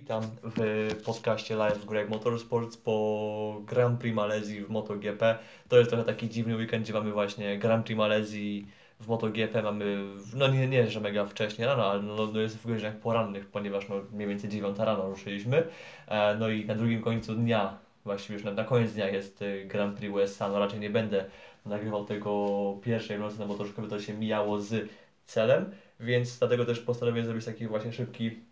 [0.00, 5.38] Witam w podcaście Live Greg Motorsports po Grand Prix Malezji w MotoGP.
[5.68, 8.66] To jest trochę taki dziwny weekend, gdzie mamy właśnie Grand Prix Malezji
[9.00, 9.62] w MotoGP.
[9.62, 13.46] Mamy, no nie, nie, że mega wcześnie rano, ale no, no jest w godzinach porannych,
[13.46, 15.66] ponieważ no mniej więcej 9 rano ruszyliśmy.
[16.08, 19.64] E, no i na drugim końcu dnia, właściwie już na, na koniec dnia jest y,
[19.64, 20.48] Grand Prix USA.
[20.48, 21.24] No raczej nie będę
[21.66, 24.88] nagrywał tego pierwszej nocy, no bo troszkę by to się mijało z
[25.26, 25.70] celem,
[26.00, 28.49] więc dlatego też postanowiłem zrobić taki właśnie szybki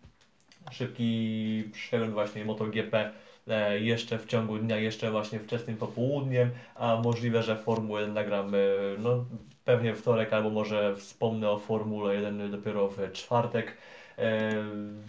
[0.71, 3.11] szybki przegląd właśnie MotoGP
[3.47, 8.51] e, jeszcze w ciągu dnia, jeszcze właśnie wczesnym popołudniem, a możliwe, że Formułę 1 nagram
[8.99, 9.25] no,
[9.65, 13.77] pewnie wtorek, albo może wspomnę o Formule 1 dopiero w czwartek.
[14.19, 14.51] E,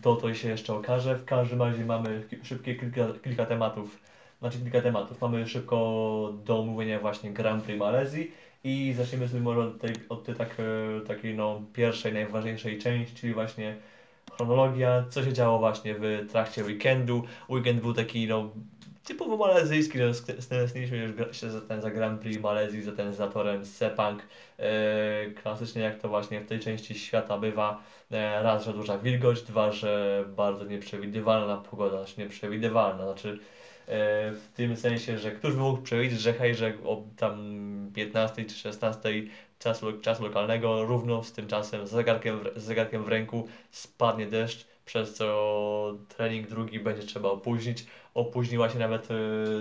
[0.03, 1.17] to to się jeszcze okaże.
[1.17, 4.03] W każdym razie mamy szybkie kilka, kilka tematów,
[4.41, 5.21] znaczy kilka tematów.
[5.21, 5.77] Mamy szybko
[6.45, 8.33] do omówienia właśnie Grand Prix Malezji
[8.65, 13.17] i zaczniemy sobie może od tej, od tej tak, e, takiej no, pierwszej, najważniejszej części,
[13.17, 13.77] czyli właśnie
[14.41, 17.23] chronologia, co się działo właśnie w trakcie weekendu.
[17.49, 18.51] Weekend był taki, no,
[19.05, 24.23] typowo malezyjski, no, stęskniliśmy się za ten za Grand Prix Malezji, za ten zatorem Sepang.
[24.59, 29.43] E, klasycznie jak to właśnie w tej części świata bywa, e, raz, że duża wilgoć,
[29.43, 33.37] dwa, że bardzo nieprzewidywalna pogoda, znaczy nieprzewidywalna, znaczy e,
[34.33, 38.55] w tym sensie, że któż by mógł przewidzieć, że hej, że o tam 15 czy
[38.55, 39.11] 16
[39.61, 44.67] czasu, czasu lokalnego, równo z tym czasem, z zegarkiem, z zegarkiem w ręku, spadnie deszcz,
[44.85, 47.87] przez co trening drugi będzie trzeba opóźnić.
[48.15, 49.09] Opóźniła się nawet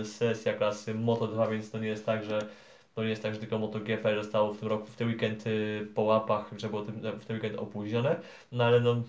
[0.02, 2.48] y, sesja klasy Moto 2, więc to nie jest tak, że
[2.96, 5.88] to nie jest tak, że tylko MotoGP zostało w tym roku, w ten weekend y,
[5.96, 6.84] po łapach, że było
[7.20, 8.16] w ten weekend opóźnione,
[8.52, 9.04] no ale no,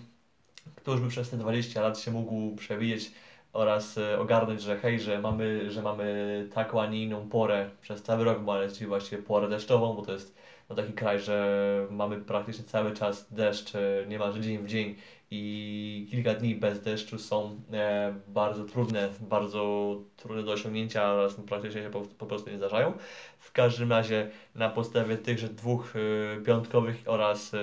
[0.75, 3.11] któż by przez te 20 lat się mógł przewidzieć
[3.53, 8.03] oraz y, ogarnąć, że hej, że mamy, że mamy taką, a nie inną porę przez
[8.03, 10.35] cały rok, ale czyli właściwie porę deszczową, bo to jest
[10.71, 14.95] no, taki kraj, że mamy praktycznie cały czas deszcz, e, niemalże dzień w dzień
[15.33, 21.81] i kilka dni bez deszczu są e, bardzo trudne, bardzo trudne do osiągnięcia oraz praktycznie
[21.81, 22.93] się po, po, prostu nie zdarzają.
[23.39, 27.57] W każdym razie na podstawie tychże dwóch e, piątkowych oraz e,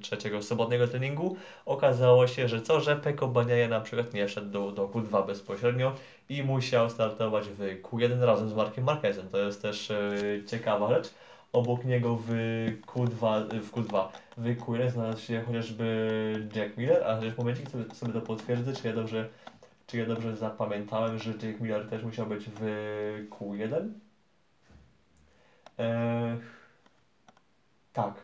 [0.00, 4.72] trzeciego sobotniego treningu okazało się, że co, że Peko Baniaja na przykład nie wszedł do,
[4.72, 5.92] do Q2 bezpośrednio
[6.28, 9.28] i musiał startować w Q1 razem z Markiem Marquezem.
[9.28, 10.14] To jest też e,
[10.46, 11.10] ciekawa rzecz
[11.54, 12.30] obok niego w
[12.86, 18.12] Q2, w Q2 w Q1 znalazł się chociażby Jack Miller, a w momencie sobie, sobie
[18.12, 19.28] to potwierdzę, czy ja dobrze
[19.86, 22.60] czy ja dobrze zapamiętałem, że Jack Miller też musiał być w
[23.30, 23.88] Q1?
[25.78, 26.38] Eee,
[27.92, 28.14] tak.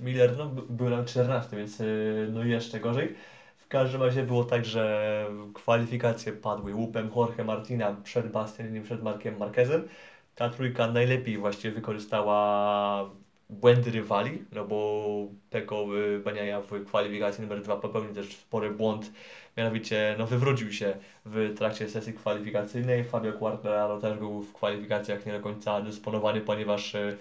[0.00, 1.84] Miller no, był na 14, więc e,
[2.32, 3.14] no jeszcze gorzej.
[3.56, 9.38] W każdym razie było tak, że kwalifikacje padły łupem Jorge Martina przed Bastianinem, przed Markiem
[9.38, 9.88] Marquezem
[10.34, 13.10] ta trójka najlepiej właśnie wykorzystała
[13.50, 15.04] błędy rywali, no bo
[15.50, 15.86] Peko
[16.24, 19.12] Baniaja w kwalifikacji numer dwa popełnił też spory błąd,
[19.56, 20.94] mianowicie no, wywrócił się
[21.24, 23.04] w trakcie sesji kwalifikacyjnej.
[23.04, 27.16] Fabio Quartararo też był w kwalifikacjach nie do końca dysponowany, ponieważ e,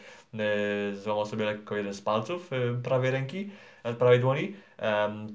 [0.93, 3.49] złamał sobie lekko jeden z palców e, prawej ręki,
[3.83, 4.53] e, prawej dłoni,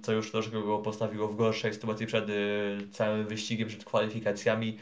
[0.03, 2.27] co już troszkę go postawiło w gorszej sytuacji przed
[2.91, 4.79] całym wyścigiem, przed kwalifikacjami.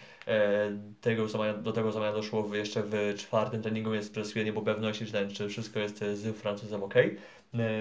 [1.01, 5.05] Tego złamania, do tego złamania doszło jeszcze w czwartym treningu, więc presuje nie pewności,
[5.35, 6.95] czy, wszystko jest z Francuzem ok.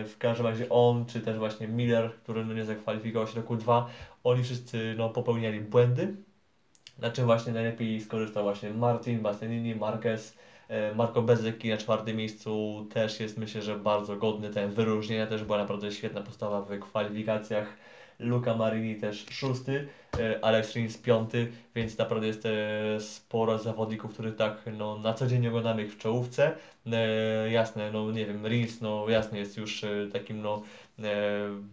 [0.05, 3.83] W każdym razie on, czy też właśnie Miller, który no nie zakwalifikował się do Q2,
[4.23, 6.15] oni wszyscy no, popełniali błędy,
[6.99, 12.85] na czym właśnie najlepiej skorzystał właśnie Martin, Bastianini, Marquez, e, Marco Bezzecchi na czwartym miejscu
[12.93, 17.77] też jest myślę, że bardzo godny ten wyróżnienia, też była naprawdę świetna postawa w kwalifikacjach.
[18.19, 19.87] Luca Marini też szósty,
[20.19, 22.51] e, Alex Rins piąty, więc naprawdę jest e,
[22.99, 26.55] sporo zawodników, których tak no, na co dzień oglądamy ich w czołówce.
[27.49, 30.61] jasne, no nie wiem, Rins no jasne jest już takim no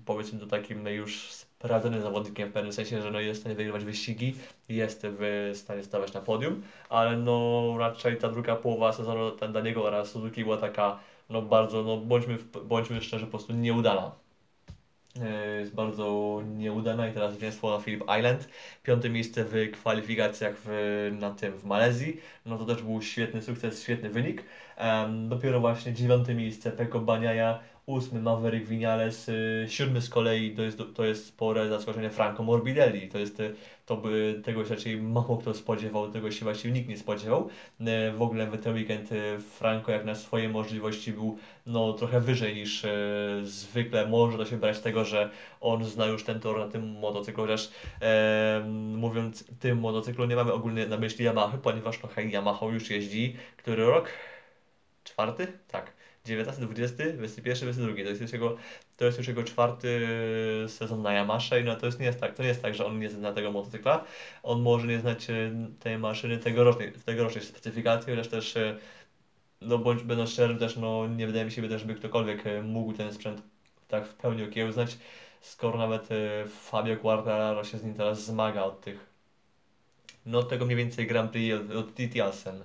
[0.07, 1.29] powiedzmy to takim no, już
[1.63, 4.35] radzonym zawodnikiem w pewnym sensie, że no jest w stanie wygrywać wyścigi,
[4.69, 9.85] jest w stanie stawać na podium, ale no raczej ta druga połowa sezonu dla niego
[9.85, 10.99] oraz Suzuki była taka
[11.31, 14.13] no bardzo, no bądźmy, bądźmy szczerzy, po prostu nieudana.
[15.21, 18.49] E, jest bardzo nieudana i teraz zwycięstwo na Philip Island.
[18.83, 22.21] Piąte miejsce w kwalifikacjach w, na tym w Malezji.
[22.47, 24.45] No to też był świetny sukces, świetny wynik.
[24.79, 30.63] Um, dopiero właśnie dziewiąte miejsce Peko Baniaja ósmy Maverick Vinales, y, siódmy z kolei to
[30.63, 33.09] jest, to jest spore zaskoczenie Franco Morbidelli.
[33.09, 33.55] To jest, y,
[33.87, 37.49] to by tego się raczej mało kto spodziewał, tego się właściwie nikt nie spodziewał.
[37.81, 39.11] Y, w ogóle w ten weekend
[39.59, 42.87] Franco jak na swoje możliwości był no, trochę wyżej niż
[43.43, 44.07] zwykle.
[44.07, 47.45] Może to się brać z tego, że on zna już ten tor na tym motocyklu,
[47.45, 47.71] chociaż
[48.97, 53.87] mówiąc tym motocyklu nie mamy ogólnie na myśli Yamaha, ponieważ no Yamaha już jeździ który
[53.87, 54.09] rok?
[55.05, 55.47] Czwarty?
[55.69, 56.00] Tak
[56.31, 57.95] 19, 20, 21, 22.
[57.95, 58.57] To jest już jego,
[58.97, 60.09] to jest już jego czwarty
[60.69, 62.87] sezon na Yamasze i no to jest, nie jest tak, to nie jest tak, że
[62.87, 64.05] on nie zna tego motocykla.
[64.43, 68.77] On może nie znać e, tej maszyny tegorocznej, tegorocznej specyfikacji, chociaż też e,
[69.61, 72.93] no bądź będąc szczerym też no nie wydaje mi się też, żeby ktokolwiek e, mógł
[72.93, 73.43] ten sprzęt
[73.89, 74.99] tak w pełni okiełznać,
[75.41, 76.09] skoro nawet
[76.49, 79.11] Fabio Quartararo się z nim teraz zmaga od tych
[80.27, 82.63] no tego mniej więcej Grand Prix od, od Titi Assen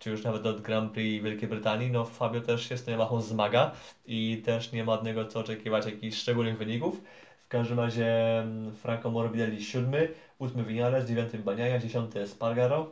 [0.00, 3.20] czy już nawet od Grand Prix Wielkiej Brytanii, no Fabio też się z tą Yamahą
[3.20, 3.72] zmaga
[4.06, 7.00] i też nie ma od niego co oczekiwać jakichś szczególnych wyników.
[7.44, 10.08] W każdym razie mm, Franco Morbidelli siódmy,
[10.38, 12.90] ósmy Vinales, dziewiąty Baniaja, dziesiąty Spargaro,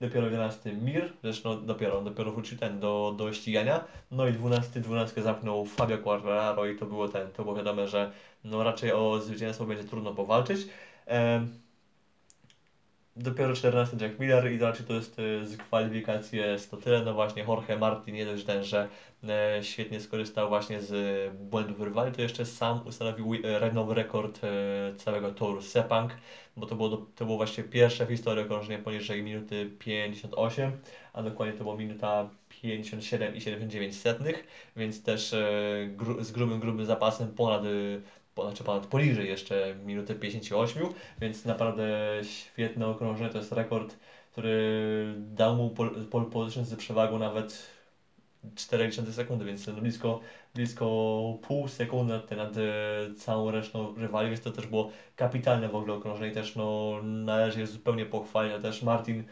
[0.00, 5.22] dopiero 11 Mir, zresztą dopiero, dopiero wrócił ten do, do ścigania, no i 12, 12
[5.22, 8.12] zamknął Fabio Quartararo i to było ten, to było wiadome, że
[8.44, 10.68] no raczej o zwycięstwo będzie trudno powalczyć.
[11.06, 11.65] Ehm,
[13.16, 16.40] dopiero 14 Jack Miller i raczej to jest e, z kwalifikacji
[16.70, 17.04] to tyle.
[17.04, 18.88] No właśnie Jorge Martin nie dość ten, że
[19.28, 20.92] e, świetnie skorzystał właśnie z
[21.36, 24.40] błędów rywali, to jeszcze sam ustanowił e, nowy rekord
[24.96, 26.12] całego toru Sepang,
[26.56, 30.72] bo to było, to było właśnie pierwsze w historii okrążenia poniżej minuty 58,
[31.12, 34.46] a dokładnie to była minuta 57 i 79 setnych,
[34.76, 35.30] więc też
[36.20, 37.62] z grubym, grubym zapasem ponad
[38.42, 40.82] znaczy ponad poniżej jeszcze minuty 58,
[41.20, 41.88] więc naprawdę
[42.22, 43.30] świetne okrążenie.
[43.30, 43.96] To jest rekord,
[44.32, 45.70] który dał mu
[46.10, 47.76] pole position z przewagą nawet
[48.54, 50.20] 4,3 sekundy, więc no blisko,
[50.54, 50.86] blisko
[51.42, 52.54] pół sekundy nad, nad
[53.18, 57.66] całą resztą rywali, więc to też było kapitalne w ogóle okrążenie też no, należy je
[57.66, 59.24] zupełnie pochwalić, a też Martin e,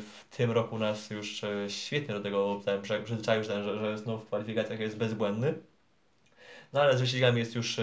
[0.00, 2.60] w tym roku nas już e, świetnie do tego
[3.04, 5.54] przyzwyczaił, że, że no, w kwalifikacjach jest bezbłędny.
[6.72, 7.82] No ale z wyścigami jest już e,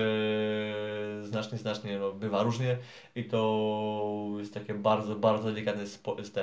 [1.24, 2.78] znacznie, znacznie, no, bywa różnie
[3.16, 5.84] i to jest takie bardzo, bardzo delikatne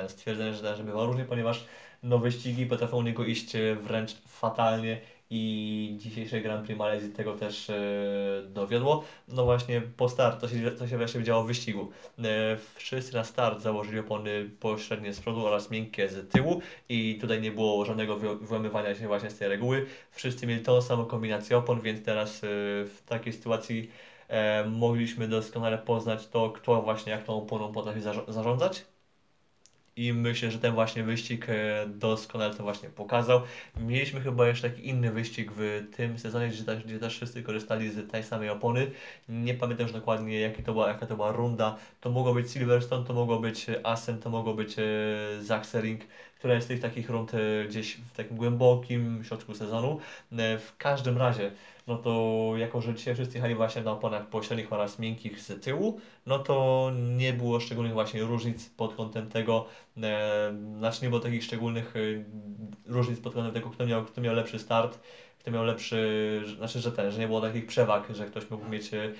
[0.09, 1.65] stwierdzenie, że, że bywa różnie, ponieważ
[2.03, 7.33] no, wyścigi potrafią u niego iść e, wręcz fatalnie i dzisiejsze Grand Prix Malezji tego
[7.33, 7.75] też e,
[8.49, 9.03] dowiodło.
[9.27, 11.91] No właśnie po start, to się, to się właśnie działo w wyścigu.
[12.19, 17.41] E, wszyscy na start założyli opony pośrednie z przodu oraz miękkie z tyłu i tutaj
[17.41, 19.85] nie było żadnego wyłamywania się właśnie z tej reguły.
[20.11, 22.47] Wszyscy mieli tą samą kombinację opon, więc teraz e,
[22.85, 23.91] w takiej sytuacji
[24.65, 28.85] mogliśmy doskonale poznać to, kto właśnie jak tą oponą potrafi zarządzać
[29.97, 33.41] i myślę, że ten właśnie wyścig e, doskonale to właśnie pokazał.
[33.79, 37.89] Mieliśmy chyba jeszcze taki inny wyścig w tym sezonie, gdzie też, gdzie też wszyscy korzystali
[37.89, 38.91] z tej samej opony.
[39.29, 41.77] Nie pamiętam już dokładnie jaka to była, jaka to była runda.
[42.01, 44.83] To mogło być Silverstone, to mogło być Assen, to mogło być e,
[45.41, 46.01] Zaxering,
[46.39, 49.99] która jest tych takich rund e, gdzieś w takim głębokim środku sezonu.
[50.31, 51.51] W każdym razie
[51.87, 55.99] no to jako, że dzisiaj wszyscy jechali właśnie na oponach pośrednich oraz miękkich z tyłu,
[56.25, 59.65] no to nie było szczególnych właśnie różnic pod kątem tego,
[60.03, 61.99] e, znaczy nie było takich szczególnych e,
[62.85, 64.99] różnic pod kątem tego, kto miał, kto miał lepszy start,
[65.39, 68.93] kto miał lepszy, znaczy, że ten, że nie było takich przewag, że ktoś mógł mieć
[68.93, 69.11] e,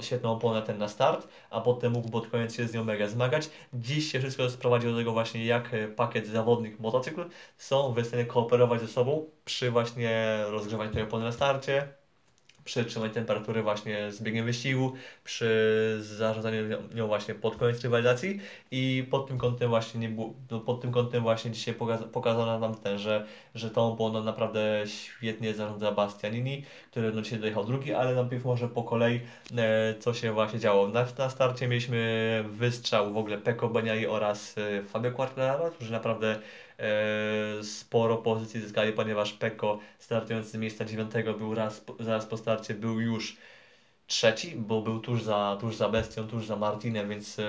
[0.00, 3.50] świetną oponę ten na start, a potem mógł pod koniec się z nią mega zmagać.
[3.72, 7.24] Dziś się wszystko sprowadzi do tego właśnie, jak e, pakiet zawodnych motocykl
[7.56, 11.88] są w stanie kooperować ze sobą przy właśnie rozgrzewaniu tej opony na starcie,
[12.64, 14.92] przy trzymaniu temperatury właśnie z biegiem wyścigu,
[15.24, 16.58] przy zarządzaniu
[16.94, 18.40] nią właśnie pod koniec rywalizacji
[18.70, 21.74] i pod tym kątem właśnie nie było, no pod tym kątem właśnie dzisiaj
[22.12, 27.64] pokazano nam ten, że, że tą opłoną naprawdę świetnie zarządza Bastianini, który no dzisiaj dojechał
[27.64, 29.20] drugi, ale najpierw może po kolei
[29.56, 30.88] e, co się właśnie działo.
[30.88, 36.38] Na, na starcie mieliśmy wystrzał w ogóle Peko Beniali oraz e, Fabio Quartararo, którzy naprawdę
[37.62, 43.00] sporo pozycji zyskali, ponieważ Peko startujący z miejsca dziewiątego był raz, zaraz po starcie był
[43.00, 43.36] już
[44.06, 47.42] trzeci, bo był tuż za, tuż za Bestią, tuż za Martinem, więc e,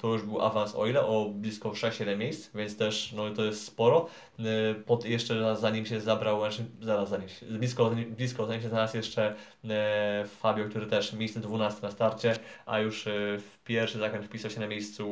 [0.00, 1.06] to już był awans o ile?
[1.06, 4.06] O blisko 6-7 miejsc, więc też no, to jest sporo.
[4.38, 8.96] E, pod, jeszcze zanim się zabrał, znaczy, zaraz zanim się, blisko, blisko zanim się znalazł
[8.96, 9.34] jeszcze
[9.64, 14.50] e, Fabio, który też miejsce 12 na starcie, a już e, w pierwszy zakręt wpisał
[14.50, 15.06] się na miejscu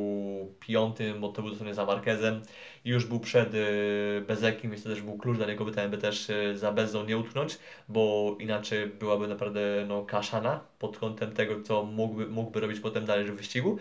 [0.60, 2.42] piątym, bo to był dosłownie za Marquezem.
[2.84, 5.98] Już był przed e, Bezekiem, więc to też był klucz dla niego, by ten by
[5.98, 11.62] też e, za Bezą nie utknąć, bo inaczej byłaby naprawdę no, kaszana pod kątem tego,
[11.62, 13.78] co mógłby, mógłby robić potem dalej w wyścigu.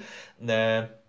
[0.49, 1.00] E,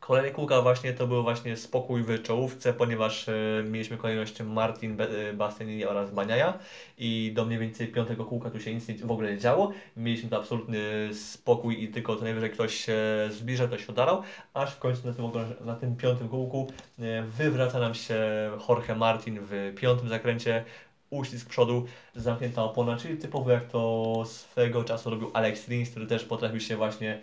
[0.00, 3.32] Kolejny kółka właśnie to był właśnie spokój w czołówce, ponieważ e,
[3.64, 6.58] mieliśmy kolejność Martin, e, Bastianini oraz Baniaja
[6.98, 9.72] i do mniej więcej piątego kółka tu się nic nie, w ogóle nie działo.
[9.96, 10.78] Mieliśmy tu absolutny
[11.14, 12.96] spokój i tylko co najwyżej ktoś się
[13.30, 14.22] zbliża, ktoś się odarał,
[14.54, 15.24] aż w końcu na tym,
[15.60, 20.64] na tym piątym kółku e, wywraca nam się Jorge Martin w piątym zakręcie,
[21.10, 26.24] uścisk przodu, zamknięta opona, czyli typowo jak to swego czasu robił Alex Rins, który też
[26.24, 27.20] potrafił się właśnie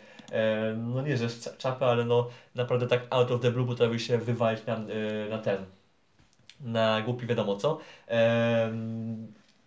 [0.78, 4.18] no nie, że z czapy, ale no naprawdę tak out of the blue potrafił się
[4.18, 5.66] wywalić na, e, na ten,
[6.62, 7.80] na głupi wiadomo co.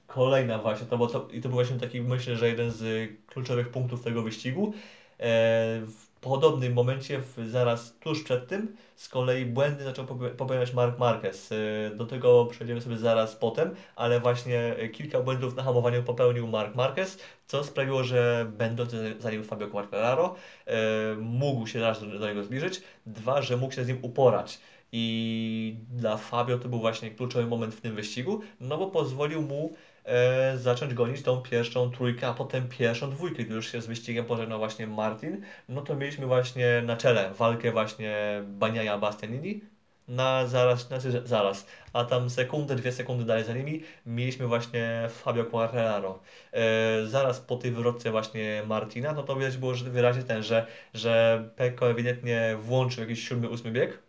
[0.06, 3.68] Kolejna właśnie, to, bo to, i to był właśnie taki, myślę, że jeden z kluczowych
[3.68, 4.72] punktów tego wyścigu.
[5.20, 10.06] E, w podobnym momencie, w, zaraz tuż przed tym, z kolei błędy zaczął
[10.36, 11.52] popełniać Mark Marquez.
[11.52, 16.74] E, do tego przejdziemy sobie zaraz potem, ale właśnie kilka błędów na hamowaniu popełnił Mark
[16.74, 20.34] Marquez, co sprawiło, że będący za nim Fabio Quartararo
[20.66, 20.76] e,
[21.20, 24.60] mógł się raz do, do niego zbliżyć, dwa, że mógł się z nim uporać.
[24.92, 29.72] I dla Fabio to był właśnie kluczowy moment w tym wyścigu, no bo pozwolił mu
[30.06, 34.24] e, zacząć gonić tą pierwszą trójkę, a potem pierwszą dwójkę, gdy już się z wyścigiem
[34.24, 39.60] pożegnał właśnie Martin, no to mieliśmy właśnie na czele walkę właśnie Baniaja Bastianini,
[40.08, 45.44] na zaraz, znaczy zaraz, a tam sekundę, dwie sekundy dalej za nimi mieliśmy właśnie Fabio
[45.44, 46.20] Quartararo.
[46.52, 50.66] E, zaraz po tej wywrotce właśnie Martina, no to widać było że wyraźnie ten, że,
[50.94, 54.05] że Pecco ewidentnie włączył jakiś siódmy, ósmy bieg,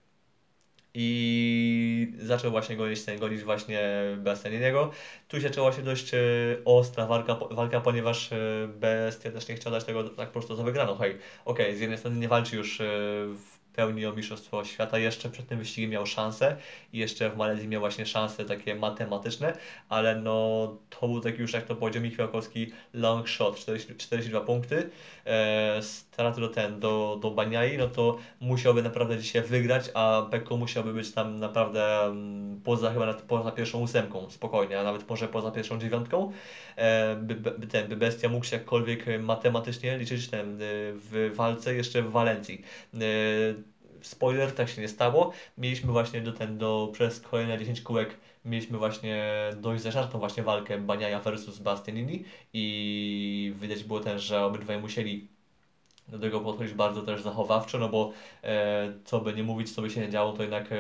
[0.94, 3.82] i zaczął właśnie gonić, ten, gonić właśnie
[4.18, 4.92] Bastianiniego.
[5.28, 6.18] Tu się zaczęła się dość e,
[6.66, 10.96] ostra walka, walka, ponieważ e, Bestia też nie chciał dać tego tak prosto za wygraną.
[10.96, 11.12] Hej,
[11.46, 12.84] okej, okay, z jednej strony nie walczy już e,
[13.28, 15.00] w pełni o Mistrzostwo Świata.
[15.00, 16.58] Jeszcze przed tym wyścigiem miał szansę
[16.94, 19.58] i jeszcze w Malezji miał właśnie szanse takie matematyczne,
[19.90, 24.42] ale no to był taki już, jak to powiedział Michał Kowski, long shot, 40, 42
[24.42, 24.90] punkty.
[26.18, 30.94] Straty do ten, do, do Baniai, no to musiałby naprawdę dzisiaj wygrać, a Pekko musiałby
[30.94, 35.80] być tam naprawdę um, poza chyba poza pierwszą ósemką, spokojnie, a nawet może poza pierwszą
[35.80, 36.32] dziewiątką,
[36.76, 40.58] e, by, by, ten, by Bestia mógł się jakkolwiek matematycznie liczyć ten, e,
[40.94, 42.62] w walce jeszcze w Walencji.
[42.94, 43.00] E,
[44.02, 45.32] spoiler, tak się nie stało.
[45.58, 50.78] Mieliśmy właśnie do ten, do, przez kolejne 10 kółek mieliśmy właśnie dość zażartą właśnie walkę
[50.78, 55.37] Baniaja versus Bastianini i widać było też, że obydwaj musieli
[56.08, 58.12] do tego podchodzić bardzo też zachowawczo, no bo
[58.44, 60.76] e, co by nie mówić, co by się nie działo, to jednak e,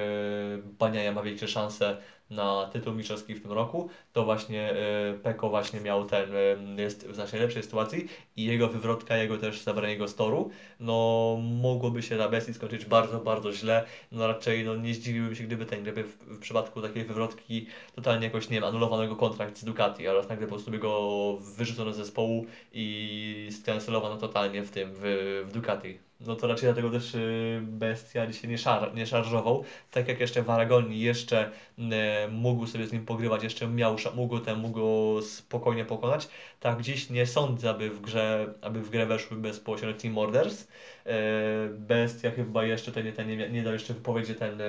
[0.80, 1.98] Baniaja ma większe szanse
[2.30, 6.30] na tytuł mistrzowski w tym roku, to właśnie e, Peko właśnie miał ten,
[6.78, 10.50] e, jest w znacznie lepszej sytuacji i jego wywrotka, jego też zabranie go z toru,
[10.80, 15.44] no mogłoby się dla Bestii skończyć bardzo, bardzo źle, no raczej no nie zdziwiłbym się,
[15.44, 17.66] gdyby ten, gdyby w, w przypadku takiej wywrotki
[17.96, 21.94] totalnie jakoś, nie wiem, anulowanego kontrakt z Ducati, oraz nagle po prostu by go wyrzucono
[21.94, 26.07] z zespołu i skancelowano totalnie w tym, w, w Ducati.
[26.20, 29.64] No to raczej dlatego też y, Bestia dzisiaj nie, szar, nie szarżował.
[29.92, 31.52] Tak jak jeszcze w Aragonii jeszcze
[31.92, 36.28] e, mógł sobie z nim pogrywać, jeszcze miał, mógł, ten, mógł go spokojnie pokonać.
[36.60, 40.68] Tak dziś nie sądzę, aby w grze, aby w grę weszły bezpośrednio Team Orders.
[41.08, 44.66] E, Bestia chyba jeszcze ten, ten nie, nie dał jeszcze wypowiedzi ten e,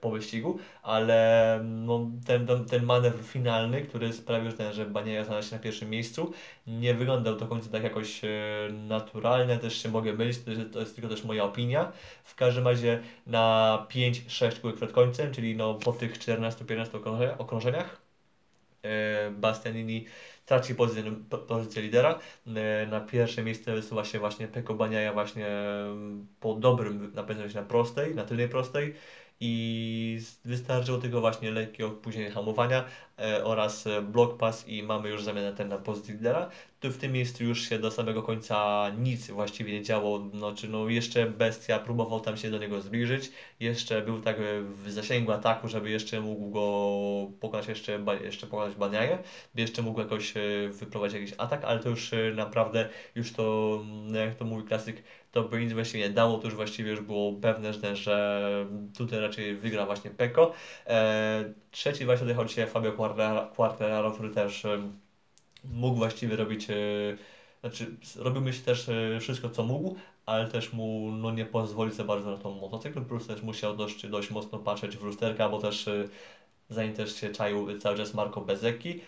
[0.00, 5.56] po wyścigu, ale no, ten, ten, manewr finalny, który sprawił, że, że Banieja znalazł się
[5.56, 6.32] na pierwszym miejscu,
[6.66, 8.28] nie wyglądał do końca tak jakoś e,
[8.72, 11.92] naturalnie, też się mogę mylić, to, to jest tylko też moja opinia.
[12.24, 18.06] W każdym razie na 5-6 kółek przed końcem, czyli no, po tych 14-15 okrążeniach,
[19.30, 20.04] Bastianini
[20.46, 21.12] traci pozycję,
[21.48, 22.18] pozycję lidera.
[22.46, 25.46] E, na pierwsze miejsce wysuwa się właśnie Peko Baniaja właśnie
[26.40, 28.94] po dobrym napędzeniu się na prostej, na tylnej prostej
[29.40, 32.84] i wystarczyło tylko właśnie lekkie opóźnienie hamowania
[33.18, 36.50] e, oraz e, block pass i mamy już zamianę ten na pozycji lidera.
[36.80, 40.88] Tu w tym miejscu już się do samego końca nic właściwie nie działo, znaczy no
[40.88, 44.36] jeszcze Bestia próbował tam się do niego zbliżyć, jeszcze był tak
[44.84, 49.18] w zasięgu ataku, żeby jeszcze mógł go pokonać jeszcze, jeszcze pokonać Baniaję,
[49.54, 53.82] by jeszcze mógł jakoś e, wyprowadzić jakiś atak, ale to już e, naprawdę, już to,
[53.84, 55.02] no jak to mówi klasyk,
[55.36, 58.66] to by nic właściwie nie dało, to już właściwie już było pewne, że, że
[58.96, 60.52] tutaj raczej wygra właśnie Peko.
[60.86, 62.92] E, trzeci właśnie dojechał dzisiaj Fabio
[63.56, 64.66] Quartararo, który też
[65.64, 66.74] mógł właściwie robić, e,
[67.60, 72.30] znaczy robił też e, wszystko co mógł, ale też mu no, nie pozwolić za bardzo
[72.30, 76.08] na tą motocykl, plus też musiał dość, dość mocno patrzeć w lusterka, bo też e,
[76.70, 79.00] zanim też się czaił cały czas Marco Bezeki.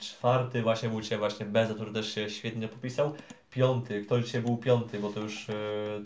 [0.00, 3.14] czwarty właśnie był dzisiaj właśnie Beza, który też się świetnie popisał.
[3.50, 5.46] Piąty, kto dzisiaj był piąty, bo to już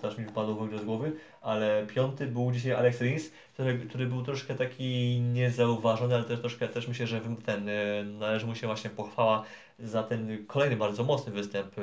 [0.00, 4.06] też mi wpadło w ogóle z głowy, ale piąty był dzisiaj Alex Rins, który, który
[4.06, 7.70] był troszkę taki niezauważony, ale też troszkę też myślę, że ten
[8.18, 9.44] należy mu się właśnie pochwała
[9.78, 11.78] za ten kolejny bardzo mocny występ.
[11.78, 11.82] Y,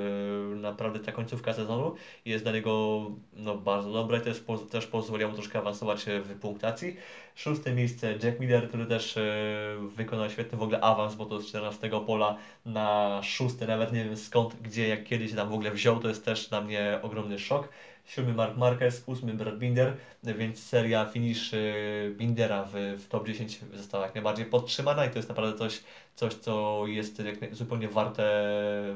[0.55, 5.35] naprawdę ta końcówka sezonu jest dla niego no, bardzo dobra i też, też pozwoliła mu
[5.35, 6.95] troszkę awansować w punktacji.
[7.35, 11.47] Szóste miejsce Jack Miller, który też y, wykonał świetny w ogóle awans, bo to z
[11.47, 15.71] 14 pola na szóste, nawet nie wiem skąd, gdzie, jak kiedy się tam w ogóle
[15.71, 17.69] wziął, to jest też dla mnie ogromny szok
[18.05, 23.59] siódmy Mark Marquez, ósmy Brad Binder, więc seria finish y, Bindera w, w top 10
[23.73, 25.83] została jak najbardziej podtrzymana i to jest naprawdę coś,
[26.15, 28.25] coś, co jest zupełnie warte,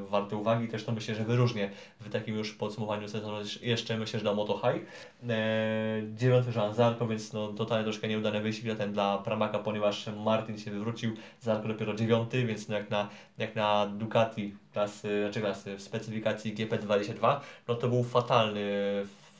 [0.10, 0.68] warte uwagi.
[0.68, 3.38] Też to myślę, że wyróżnię w takim już podsumowaniu sezonu.
[3.62, 4.86] Jeszcze myślę, że da Moto High.
[5.30, 10.58] E, dziewiąty Jean Zarko, więc no, totalnie troszkę nieudany wyścig ten dla Pramaka, ponieważ Martin
[10.58, 15.78] się wywrócił, Zarko dopiero dziewiąty, więc no jak na, jak na Ducati klasy, znaczy klasy
[15.78, 18.62] w specyfikacji GP22, no to był fatalny,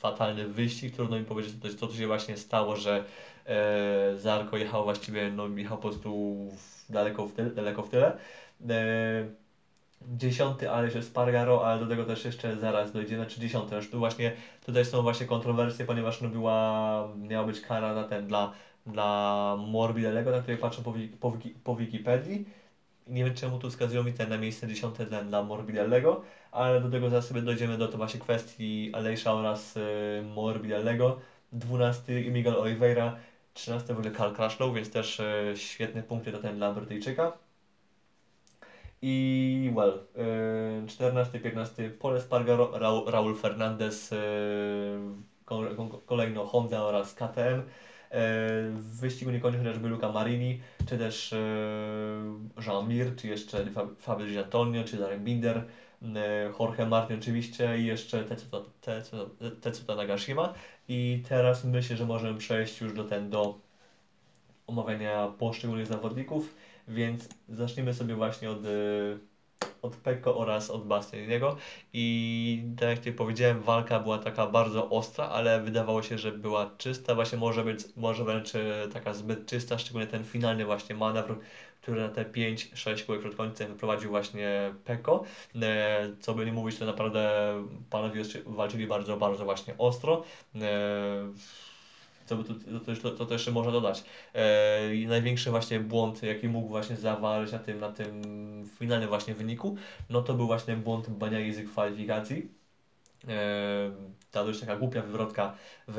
[0.00, 0.96] fatalny wyścig.
[0.96, 3.04] Trudno mi powiedzieć, co, co tu się właśnie stało, że
[3.46, 6.36] e, Zarko jechał właściwie, no jechał po prostu
[6.88, 7.50] daleko w tyle.
[7.50, 8.16] Daleko w tyle.
[8.68, 9.40] E,
[10.08, 13.76] dziesiąty Aleś Spargaro, ale do tego też jeszcze zaraz dojdziemy, czy dziesiąty.
[13.76, 14.32] Już tu właśnie,
[14.66, 18.52] tutaj są właśnie kontrowersje, ponieważ no była, miała być kara na ten dla,
[18.86, 22.44] dla Morbidelego, na której patrzę po, po, po Wikipedii.
[23.06, 27.10] Nie wiem czemu tu wskazują mi ten na miejsce dziesiąte dla Morbidelego, ale do tego
[27.10, 29.80] zaraz sobie dojdziemy do to właśnie kwestii Alejsza oraz y,
[30.34, 31.20] Morbidelego.
[31.52, 33.16] 12 Miguel Oliveira,
[33.54, 37.32] 13 w ogóle Karl Kraszlow, więc też y, świetne punkty do ten dla Brytyjczyka.
[39.02, 40.06] I well,
[40.84, 44.16] y, 14, 15 Pole Spargaro, Ra Raul Fernandez, y,
[46.06, 47.62] kolejno Honda oraz KTM.
[48.72, 51.34] W wyścigu nie kończy chociażby Luca Marini, czy też
[52.66, 53.64] Jean Mir, czy jeszcze
[53.98, 55.64] Fabio Di Antonio, czy Darek Binder.
[56.60, 59.24] Jorge Martin oczywiście i jeszcze Tetsuta, Tetsuta,
[59.60, 60.54] Tetsuta Nagashima.
[60.88, 63.58] I teraz myślę, że możemy przejść już do ten do
[64.66, 66.54] omawiania poszczególnych zawodników,
[66.88, 68.58] więc zacznijmy sobie właśnie od
[69.82, 71.56] od Pekko oraz od Bastianiniego.
[71.92, 76.70] I tak jak Ci powiedziałem, walka była taka bardzo ostra, ale wydawało się, że była
[76.78, 81.38] czysta, właśnie może być, może wręcz e, taka zbyt czysta, szczególnie ten finalny właśnie manewr,
[81.80, 85.24] który na te 5-6 kółek przed końcem wyprowadził właśnie Peko.
[85.62, 87.54] E, co by nie mówić, to naprawdę
[87.90, 90.24] panowie walczyli bardzo, bardzo właśnie ostro.
[90.54, 90.60] E,
[92.26, 94.04] co by tu, to, jeszcze można dodać.
[94.34, 98.22] E, największy właśnie błąd, jaki mógł właśnie zawarć na tym, na tym
[98.78, 99.76] finalnym właśnie wyniku,
[100.10, 102.59] no to był właśnie błąd bania język kwalifikacji.
[103.28, 103.90] E,
[104.30, 105.54] ta dość taka głupia wywrotka
[105.88, 105.96] w,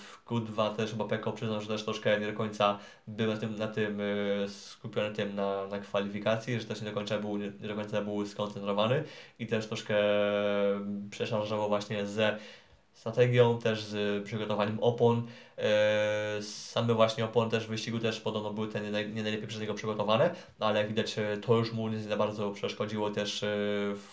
[0.00, 3.56] w Q2 też chyba Peko przyznał, że też troszkę nie do końca był na tym,
[3.56, 7.50] na tym e, skupiony tym na, na kwalifikacji, że też nie do końca był, nie
[7.50, 9.04] do końca był skoncentrowany
[9.38, 9.96] i też troszkę
[11.10, 12.38] przeszarżował właśnie ze
[12.92, 15.26] strategią, też z przygotowaniem opon.
[15.62, 18.90] E, same właśnie opony też w wyścigu też podobno były te nie,
[19.22, 22.50] najlepiej przez niego przygotowane, no ale jak widać e, to już mu nie za bardzo
[22.50, 23.10] przeszkodziło.
[23.10, 23.48] Też e,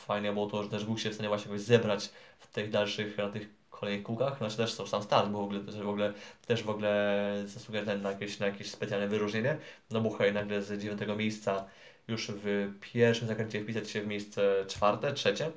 [0.06, 3.18] fajnie było to, że też był się w stanie właśnie jakoś zebrać w tych dalszych,
[3.18, 6.14] na tych kolejnych kółkach, znaczy też sam start, bo w ogóle też w ogóle,
[6.48, 9.58] też w ogóle zasługuje ten na jakieś, na jakieś specjalne wyróżnienie.
[9.92, 11.66] No bo hej, nagle z dziewiątego miejsca
[12.08, 15.52] już w pierwszym zakręcie wpisać się w miejsce czwarte, trzecie,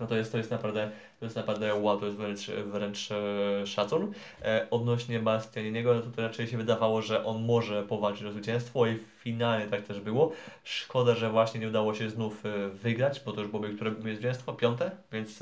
[0.00, 3.66] no to jest, to jest naprawdę, to jest naprawdę wow, to jest wręcz, wręcz e,
[3.66, 4.12] szacun.
[4.42, 8.98] E, odnośnie Bastianiniego, no to, raczej się wydawało, że on może powalczyć o zwycięstwo i
[9.18, 10.32] finalnie tak też było.
[10.64, 14.52] Szkoda, że właśnie nie udało się znów e, wygrać, bo to już byłoby które zwycięstwo,
[14.52, 15.38] piąte, więc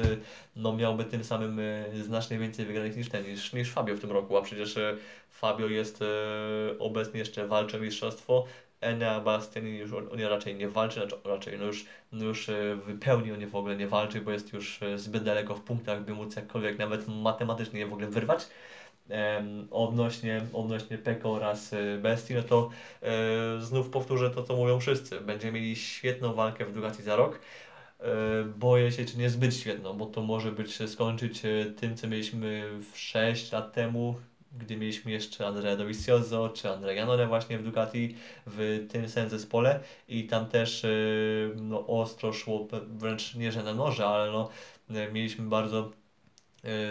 [0.56, 1.60] no miałby tym samym
[2.02, 4.78] znacznie więcej wygranych niż ten, niż, niż Fabio w tym roku, a przecież
[5.30, 6.04] Fabio jest
[6.78, 8.44] obecnie jeszcze walczy o mistrzostwo,
[8.84, 12.76] Enea Bastianini już on, on raczej nie walczy, znaczy raczej no już, no już e,
[12.76, 16.04] wypełni, on nie w ogóle nie walczy, bo jest już e, zbyt daleko w punktach,
[16.04, 18.46] by móc jakkolwiek nawet matematycznie je w ogóle wyrwać.
[19.10, 22.70] Um, odnośnie, odnośnie Peko oraz e, Bestii, no to
[23.02, 25.20] e, znów powtórzę to, co mówią wszyscy.
[25.20, 27.40] Będziemy mieli świetną walkę w Ducati za rok.
[28.00, 28.04] E,
[28.44, 31.42] boję się, czy niezbyt świetną, bo to może być skończyć
[31.76, 34.14] tym, co mieliśmy 6 lat temu,
[34.58, 39.80] gdy mieliśmy jeszcze Andrea Dovizioso czy Andrea Janone właśnie w Ducati w tym samym zespole
[40.08, 44.48] i tam też y, no, ostro szło, wręcz nie że na noże, ale no,
[44.90, 45.92] y, mieliśmy bardzo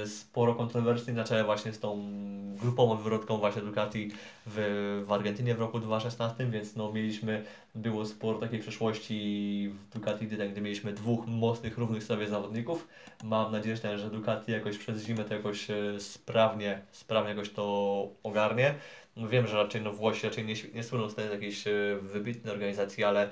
[0.06, 2.14] sporo kontrowersji na czele właśnie z tą
[2.62, 4.12] grupową wywrotką właśnie Ducati
[4.46, 7.44] w, w Argentynie w roku 2016, więc no mieliśmy,
[7.76, 12.88] było sporo takiej przeszłości w Ducati, gdy, gdy mieliśmy dwóch mocnych, równych sobie zawodników.
[13.24, 18.76] Mam nadzieję, że Ducati jakoś przez zimę to jakoś y, sprawnie, sprawnie jakoś to ogarnie.
[19.18, 23.30] Wiem, że raczej no Włosi raczej nie, nie słyną z jakiejś y, wybitnej organizacji, ale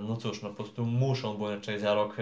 [0.00, 2.16] no cóż, no po prostu muszą, bo inaczej za rok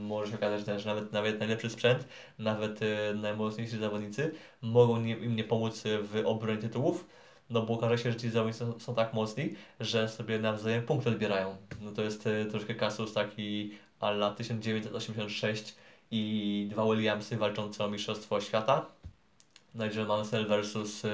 [0.00, 5.44] może się okazać, że nawet, nawet najlepszy sprzęt, nawet e, najmocniejsi zawodnicy mogą im nie
[5.44, 7.04] pomóc w obronie tytułów,
[7.50, 11.08] no bo okaże się, że ci zawodnicy są, są tak mocni, że sobie nawzajem punkty
[11.08, 11.56] odbierają.
[11.80, 13.70] No to jest e, troszkę kasus taki
[14.00, 15.74] ala 1986
[16.10, 18.86] i dwa Williamsy walczące o Mistrzostwo Świata.
[19.74, 21.08] Nigel Mansell versus e,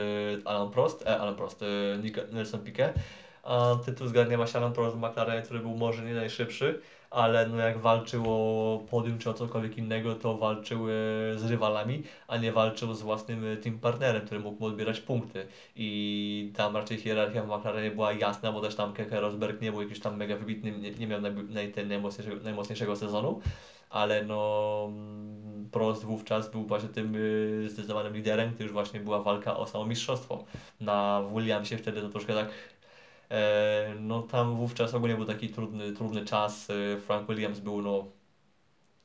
[0.44, 1.64] Alan Prost, e, Alan Prost,
[2.02, 2.94] Nick, Nelson Piquet
[3.42, 7.56] a tytuł zgarnia właśnie Alan Prost z McLaren, który był może nie najszybszy, ale no
[7.56, 10.86] jak walczył o podium czy o cokolwiek innego, to walczył
[11.36, 15.46] z rywalami, a nie walczył z własnym team partnerem, który mógł mu odbierać punkty.
[15.76, 19.82] I tam raczej hierarchia w McLarenie była jasna, bo też tam Keke Rosberg nie był
[19.82, 23.40] jakiś tam mega wybitnym, nie, nie miał naj, naj, najmocniejszego, najmocniejszego sezonu,
[23.90, 24.90] ale no
[25.70, 29.86] Prost wówczas był właśnie tym y, zdecydowanym liderem, gdy już właśnie była walka o samo
[29.86, 30.44] mistrzostwo.
[30.80, 32.48] Na Williamsie wtedy to troszkę tak
[34.00, 36.70] no tam wówczas ogólnie był taki trudny, trudny czas.
[36.70, 38.04] Y, Frank Williams był no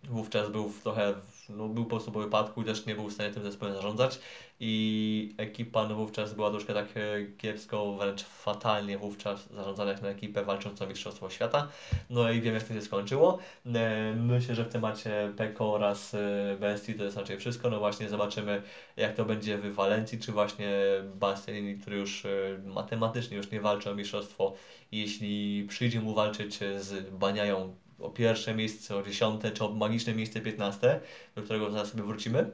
[0.04, 1.14] wówczas był trochę,
[1.50, 4.20] no, był po prostu po wypadku też nie był w stanie tym zespołem zarządzać
[4.60, 10.10] i ekipa no, wówczas była troszkę tak e, kiepsko, wręcz fatalnie wówczas zarządzana jak na
[10.10, 11.68] ekipę walczącą o Mistrzostwo Świata.
[12.10, 13.40] No i wiem jak to się skończyło.
[13.66, 17.70] E, myślę, że w temacie Peko oraz e, Bestii to jest raczej wszystko.
[17.70, 18.62] No właśnie zobaczymy
[18.98, 20.74] jak to będzie w Walencji, czy właśnie
[21.16, 22.24] Bastianini, który już
[22.66, 24.54] matematycznie już nie walczy o mistrzostwo,
[24.92, 30.42] jeśli przyjdzie mu walczyć z Baniają o pierwsze miejsce, o dziesiąte, czy o magiczne miejsce
[30.42, 31.00] piętnaste,
[31.36, 32.52] do którego zaraz sobie wrócimy,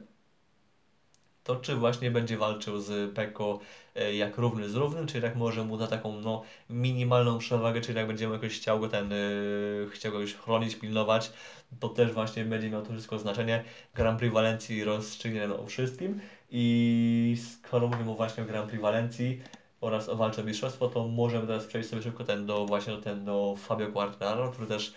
[1.44, 3.60] to czy właśnie będzie walczył z Peko
[3.94, 7.92] e, jak równy z równym, czy jak może mu da taką no, minimalną przewagę, czy
[7.92, 11.32] jak będziemy jakoś chciał go ten, yy, chciał go już chronić, pilnować,
[11.80, 13.64] to też właśnie będzie miało to wszystko znaczenie.
[13.94, 19.40] Grand Prix Walencji rozstrzygnie o wszystkim i skoro mówimy właśnie o Grand Prix Walencji,
[19.82, 23.00] oraz o walce o mistrzostwo, to możemy teraz przejść sobie szybko ten do właśnie do,
[23.00, 24.94] ten do Fabio Quartararo, który też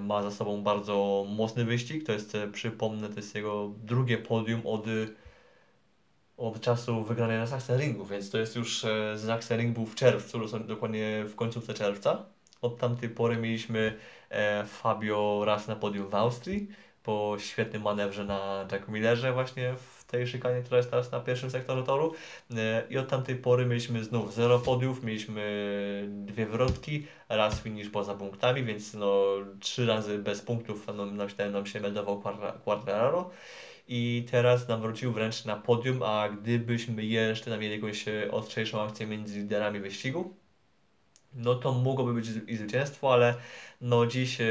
[0.00, 2.06] ma za sobą bardzo mocny wyścig.
[2.06, 4.84] To jest, e, przypomnę, to jest jego drugie podium od,
[6.36, 11.24] od czasu wygranej na Sachsenringu, więc to jest już e, Sachsenring był w czerwcu, dokładnie
[11.24, 12.26] w końcówce czerwca.
[12.62, 13.98] Od tamtej pory mieliśmy
[14.30, 16.68] e, Fabio raz na podium w Austrii,
[17.02, 21.50] po świetnym manewrze na Jack Millerze właśnie w tej szykanie, która jest teraz na pierwszym
[21.50, 22.14] sektorze toru.
[22.56, 25.42] E, I od tamtej pory mieliśmy znów zero podiów, mieliśmy
[26.08, 29.24] dwie wrotki, raz finish poza punktami, więc no
[29.60, 32.22] trzy razy bez punktów no, nam, się, nam się meldował
[32.64, 33.30] Quartararo.
[33.88, 39.06] I teraz nam wrócił wręcz na podium, a gdybyśmy jeszcze mieli jakąś e, ostrzejszą akcję
[39.06, 40.34] między liderami wyścigu,
[41.34, 43.34] no to mogłoby być i zwycięstwo, ale
[43.80, 44.44] no dziś, e,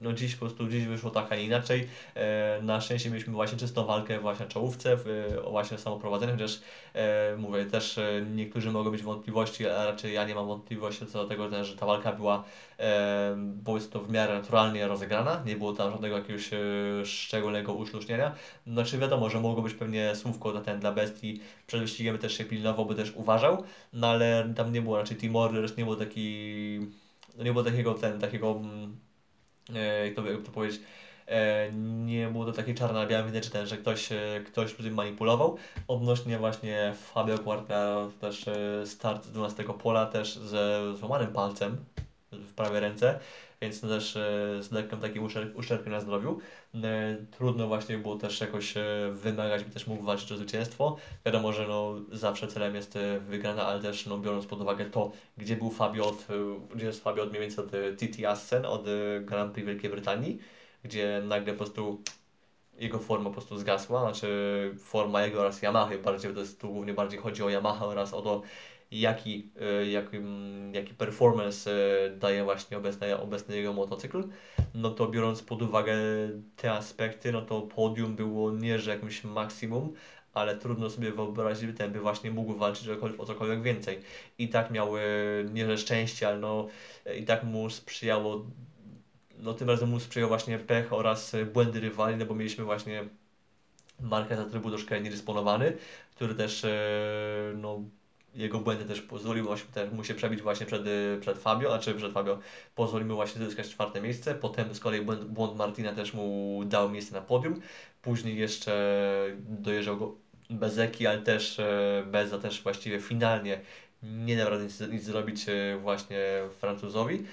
[0.00, 1.88] no dziś po prostu dziś wyszło tak, a nie inaczej.
[2.14, 6.60] E, na szczęście mieliśmy właśnie czystą walkę właśnie na czołówce, w, właśnie samoprowadzeniu, chociaż
[6.94, 8.00] e, mówię, też
[8.34, 11.86] niektórzy mogą mieć wątpliwości, a raczej ja nie mam wątpliwości co do tego, że ta
[11.86, 12.44] walka była
[12.78, 16.50] e, powiedzmy to w miarę naturalnie rozegrana, nie było tam żadnego jakiegoś
[17.04, 18.34] szczególnego uszlucznienia.
[18.66, 22.44] Znaczy wiadomo, że mogło być pewnie słówko dla, ten, dla bestii, przed wyścigiem też się
[22.44, 26.80] pilnował, by też uważał, no ale tam nie było raczej team order, nie było taki
[27.36, 29.00] no nie było takiego, ten, takiego, mm,
[29.74, 30.80] e, jak, to, jak to powiedzieć,
[31.26, 34.16] e, nie było to takie czarne na białym widać, że, ten, że ktoś, e,
[34.46, 35.56] ktoś tym manipulował.
[35.88, 38.44] Odnośnie właśnie Fabio Quartararo, też
[38.84, 41.76] start z 12 pola, też ze złamanym palcem
[42.32, 43.20] w prawej ręce
[43.62, 46.38] więc też e, z lekkim takim uszczerbkiem na zdrowiu.
[46.74, 50.96] E, trudno właśnie było też jakoś e, wymagać, by też mógł walczyć o zwycięstwo.
[51.26, 55.56] Wiadomo, że no zawsze celem jest wygrana, ale też no, biorąc pod uwagę to, gdzie
[55.56, 56.26] był Fabio od,
[56.74, 58.86] gdzie jest Fabio od mniej więcej od TT Assen, od
[59.20, 60.38] Grand Prix Wielkiej Brytanii,
[60.84, 62.02] gdzie nagle po prostu
[62.78, 66.94] jego forma po prostu zgasła, znaczy forma jego oraz Yamaha bardziej, to jest tu głównie
[66.94, 68.42] bardziej chodzi o Yamaha oraz o to,
[68.90, 70.16] jaki, e, jaki,
[70.72, 74.24] jaki performance e, daje właśnie obecny, obecny jego motocykl,
[74.74, 75.94] no to biorąc pod uwagę
[76.56, 79.92] te aspekty, no to podium było nie, że jakimś maksimum,
[80.34, 84.00] ale trudno sobie wyobrazić, by ten by właśnie mógł walczyć o, o cokolwiek więcej.
[84.38, 85.00] I tak miał e,
[85.52, 86.68] nie że szczęście, ale no
[87.16, 88.46] i tak mu sprzyjało,
[89.38, 93.04] no tym razem mu sprzyjał właśnie pech oraz błędy rywali, no bo mieliśmy właśnie
[94.00, 95.76] markę za trybu troszkę niedysponowany,
[96.14, 96.66] który też
[97.56, 97.84] no
[98.34, 99.56] jego błędy też pozwoliły
[99.92, 100.82] mu się przebić właśnie przed,
[101.20, 102.38] przed Fabio, znaczy przed Fabio
[102.74, 107.14] pozwolił właśnie zyskać czwarte miejsce, potem z kolei błąd, błąd Martina też mu dał miejsce
[107.14, 107.60] na podium,
[108.02, 110.16] później jeszcze dojeżdżał go
[110.50, 113.60] Bezeki, ale też e, Beza też właściwie finalnie
[114.02, 116.18] nie dał rady nic, nic zrobić e, właśnie
[116.58, 117.24] Francuzowi,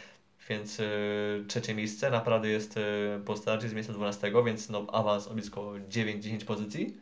[0.50, 2.82] więc y, trzecie miejsce naprawdę jest y,
[3.26, 6.98] po starcie z miejsca 12, więc no, awans o blisko 9-10 pozycji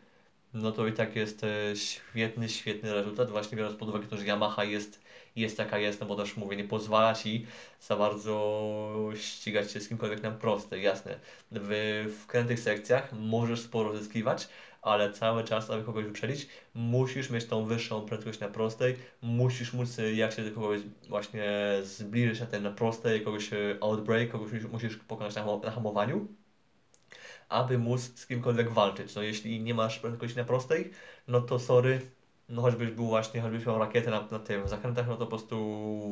[0.56, 4.26] no to i tak jest e, świetny, świetny rezultat, właśnie biorąc pod uwagę to, że
[4.26, 5.02] Yamaha jest,
[5.36, 7.46] jest jaka jest, no bo też mówię, nie pozwala Ci
[7.82, 11.20] za bardzo ścigać się z kimkolwiek na proste, jasne.
[11.52, 14.48] W wkrętych sekcjach możesz sporo zyskiwać,
[14.82, 19.98] ale cały czas, aby kogoś wyprzedzić, musisz mieć tą wyższą prędkość na prostej, musisz móc
[20.16, 21.44] jak się do kogoś właśnie
[21.84, 26.28] zbliżyć na ten na prostej, kogoś e, outbreak, kogoś musisz pokonać na, na hamowaniu
[27.50, 29.16] aby móc z kimkolwiek walczyć.
[29.16, 30.92] No jeśli nie masz prędkości na prostej,
[31.28, 32.02] no to sorry,
[32.50, 35.58] no choćbyś był właśnie, choćbyś miał rakietę na, na tym zakrętach, no to po prostu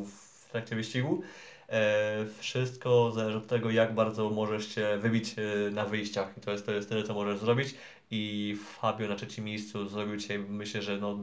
[0.06, 1.24] w trakcie wyścigu,
[1.70, 6.38] E, wszystko zależy od tego, jak bardzo możesz się wybić e, na wyjściach.
[6.38, 7.76] I to jest, to jest tyle, co możesz zrobić.
[8.12, 11.20] I Fabio na trzecim miejscu zrobił dzisiaj, myślę, że no,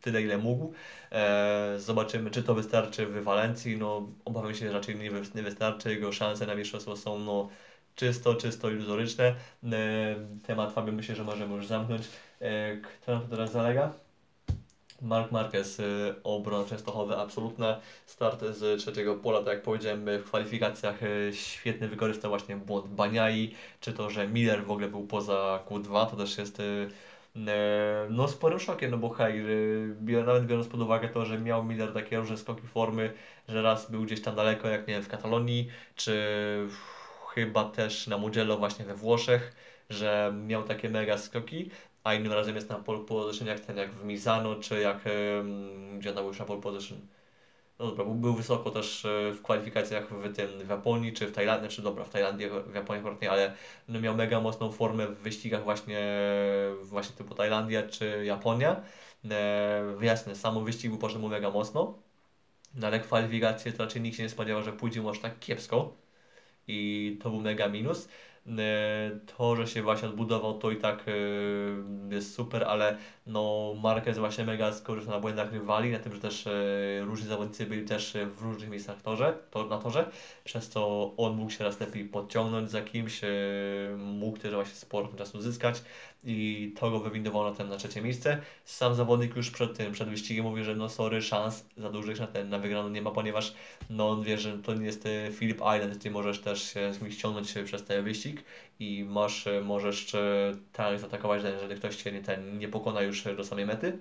[0.00, 0.72] tyle, ile mógł.
[1.12, 3.76] E, zobaczymy, czy to wystarczy w Walencji.
[3.76, 5.90] No, obawiam się, że raczej nie, nie wystarczy.
[5.90, 7.48] Jego szanse na mistrzostwo są no,
[7.96, 9.24] czysto, czysto iluzoryczne.
[9.24, 12.02] E, temat Fabio myślę, że możemy już zamknąć.
[12.40, 13.92] E, kto nam teraz zalega?
[15.02, 17.80] Mark Marquez, y, obrona Częstochowy, absolutna.
[18.06, 21.00] Start z trzeciego pola, tak jak powiedziałem w kwalifikacjach,
[21.32, 26.16] świetny wykorzystał właśnie błąd Baniai, czy to, że Miller w ogóle był poza Q2, to
[26.16, 26.62] też jest
[28.10, 29.44] no sporym szokiem, no bo hej,
[30.26, 33.12] nawet biorąc pod uwagę to, że miał Miller takie różne skoki formy,
[33.48, 36.12] że raz był gdzieś tam daleko, jak nie wiem, w Katalonii, czy
[37.34, 39.52] chyba też na Mugello właśnie we Włoszech,
[39.90, 41.70] że miał takie mega skoki,
[42.04, 44.98] a innym razem jest na pole position jak ten, jak w Mizano, czy jak,
[45.98, 46.98] gdzie on był już na pole position.
[47.80, 51.32] No dobra, był, był wysoko też e, w kwalifikacjach w tym, w Japonii, czy w
[51.32, 53.54] Tajlandii, czy dobra, w Tajlandii, w Japonii akurat nie, ale
[53.88, 56.00] no miał mega mocną formę w wyścigach właśnie,
[56.82, 58.82] właśnie typu Tajlandia, czy Japonia.
[59.30, 61.98] E, jasne, samo wyścig był poszedł mu mega mocno,
[62.74, 65.96] no ale kwalifikacje to raczej nikt się nie spodziewał, że pójdzie mu aż tak kiepsko
[66.70, 68.08] i to był mega minus.
[68.58, 71.12] E, to, że się właśnie odbudował, to i tak e,
[72.14, 76.46] jest super, ale no Marquez właśnie mega skorzystał na błędach rywali, na tym, że też
[76.46, 76.50] e,
[77.04, 80.10] różni zawodnicy byli też w różnych miejscach torze, to, na torze,
[80.44, 83.20] przez co on mógł się raz lepiej podciągnąć za kimś,
[83.96, 85.82] mógł też właśnie sporo czasu zyskać
[86.24, 88.40] i to go wywindowało na, ten, na trzecie miejsce.
[88.64, 92.26] Sam zawodnik już przed tym, przed wyścigiem mówi, że no sorry, szans za dużych na
[92.26, 93.54] ten, na wygraną nie ma, ponieważ
[93.90, 97.84] no on wie, że to nie jest Philip Island, gdzie możesz też się ściągnąć przez
[97.84, 98.44] ten wyścig
[98.80, 100.16] i masz, możesz
[100.72, 103.98] tak zaatakować, że ktoś Cię nie, ten, nie pokona już do samej mety,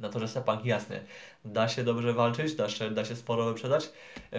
[0.00, 1.04] na to, że Sepang jasny,
[1.44, 3.90] da się dobrze walczyć, da się, da się sporo wyprzedać,
[4.32, 4.38] e,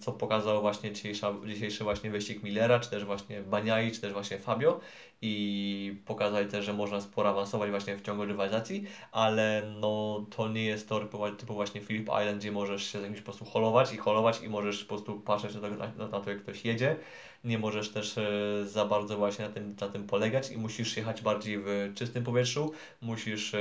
[0.00, 4.38] co pokazał właśnie dzisiejsza, dzisiejszy właśnie wyścig Millera, czy też właśnie Baniai, czy też właśnie
[4.38, 4.80] Fabio
[5.22, 10.64] i pokazali też, że można sporo awansować właśnie w ciągu rywalizacji, ale no to nie
[10.64, 13.96] jest tor typu właśnie Philip Island, gdzie możesz się z jakimś po prostu holować i
[13.96, 16.96] holować i możesz po prostu patrzeć na to, na, na to jak ktoś jedzie,
[17.44, 18.30] nie możesz też e,
[18.66, 22.72] za bardzo właśnie na tym, na tym polegać i musisz jechać bardziej w czystym powietrzu,
[23.00, 23.58] musisz e,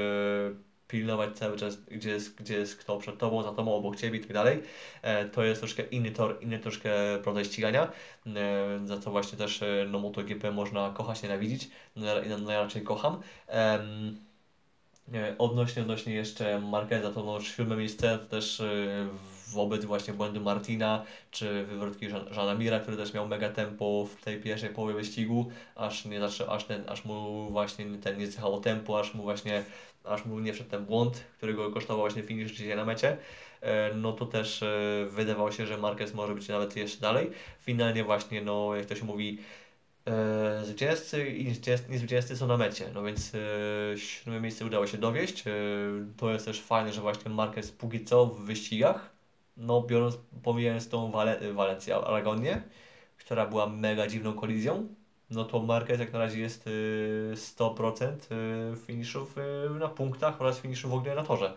[0.89, 4.21] pilnować cały czas, gdzie jest, gdzie jest kto przed tobą, za tobą, obok ciebie i
[4.21, 4.63] tak dalej.
[5.01, 7.91] E, to jest troszkę inny tor, inny troszkę rodzaj ścigania,
[8.27, 11.69] e, za co właśnie też e, no, MotoGP można kochać, nienawidzić.
[11.95, 12.05] No,
[12.45, 13.21] najraczej kocham.
[15.37, 19.07] Odnośnie, odnośnie jeszcze Marqueza, to no, siódme miejsce to też e,
[19.51, 24.41] wobec właśnie błędu Martina, czy wywrotki Żana Mira, który też miał mega tempo w tej
[24.41, 29.13] pierwszej połowie wyścigu, aż nie aż, ten, aż mu właśnie ten nie cechało tempo, aż
[29.13, 29.63] mu właśnie
[30.03, 33.17] aż mu nie wszedł ten błąd, który go kosztował właśnie finish dzisiaj na mecie,
[33.61, 37.31] e, no to też e, wydawało się, że Marquez może być nawet jeszcze dalej.
[37.61, 39.37] Finalnie właśnie, no jak to się mówi,
[40.05, 41.45] e, zwycięzcy i
[41.89, 43.31] niezwycięzcy są na mecie, no więc
[43.95, 45.43] siódme miejsce udało się dowieść.
[46.17, 49.18] To jest też fajne, że właśnie Marquez póki co w wyścigach,
[49.59, 52.61] no biorąc, pomijając tą Wale Walencję Aragonię,
[53.17, 54.87] która była mega dziwną kolizją,
[55.29, 56.69] no to Marquez jak na razie jest
[57.35, 58.35] 100% y,
[58.73, 61.53] y, finiszów y, na punktach oraz finiszów w ogóle na torze.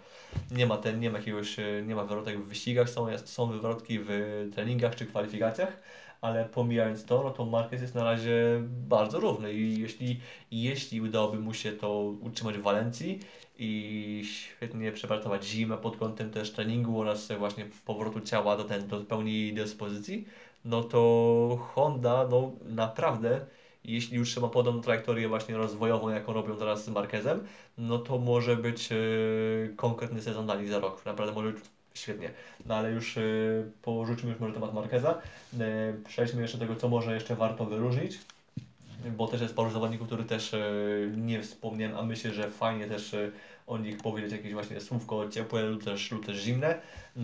[0.51, 4.09] Nie ma ten, nie ma jakiegoś, nie ma wywrotek w wyścigach, są, są wywrotki w
[4.55, 5.83] treningach czy kwalifikacjach,
[6.23, 11.39] ale pomijając to, no to Marquez jest na razie bardzo równy i jeśli, jeśli udałoby
[11.39, 13.21] mu się to utrzymać w Walencji
[13.59, 19.01] i świetnie przepracować zimę pod kątem też treningu oraz właśnie powrotu ciała do, ten, do
[19.01, 20.27] pełni dyspozycji,
[20.65, 23.47] no to Honda no naprawdę
[23.85, 27.45] jeśli już trzeba podobną trajektorię właśnie rozwojową, jaką robią teraz z Marquezem,
[27.79, 31.07] no to może być yy, konkretny sezon dali za rok.
[31.07, 31.53] Naprawdę może
[31.95, 32.31] świetnie.
[32.67, 35.19] No ale już yy, porzućmy już może temat Marqueza.
[35.53, 35.67] Yy,
[36.09, 38.19] przejdźmy jeszcze do tego, co może jeszcze warto wyróżnić.
[39.17, 43.13] Bo też jest paru zawodników, który też yy, nie wspomniałem, a myślę, że fajnie też
[43.13, 43.33] yy,
[43.67, 46.81] o nich powiedzieć jakieś właśnie słówko ciepłe lub też, lub też zimne.
[47.17, 47.23] Yy,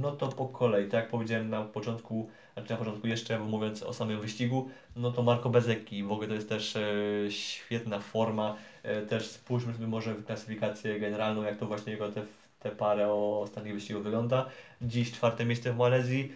[0.00, 3.92] no to po kolei, tak jak powiedziałem na początku, znaczy na początku jeszcze mówiąc o
[3.92, 6.82] samym wyścigu, no to Marco Bezeki, w ogóle to jest też e,
[7.28, 12.22] świetna forma, e, też spójrzmy sobie może w klasyfikację generalną, jak to właśnie jego te,
[12.60, 14.46] te parę o ostatnich wyścigu wygląda.
[14.82, 16.32] Dziś czwarte miejsce w Malezji,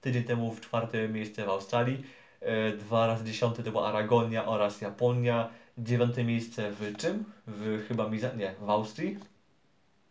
[0.00, 2.04] tydzień temu w czwarte miejsce w Australii,
[2.40, 5.48] e, dwa razy dziesiąte to była Aragonia oraz Japonia,
[5.78, 7.24] dziewiąte miejsce w czym?
[7.46, 8.32] W chyba Miza...
[8.32, 9.18] nie, w Austrii.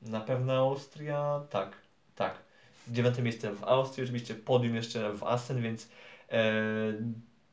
[0.02, 1.76] Na pewno Austria, tak,
[2.16, 2.46] tak
[2.88, 5.90] dziewiąte miejsce w Austrii, oczywiście podium jeszcze w Assen, więc
[6.32, 6.54] e,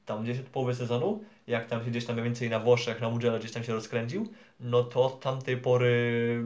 [0.06, 3.38] tam gdzieś od połowy sezonu, jak tam się gdzieś tam więcej na Włoszech, na Mugello
[3.38, 6.44] gdzieś tam się rozkręcił, no to od tamtej pory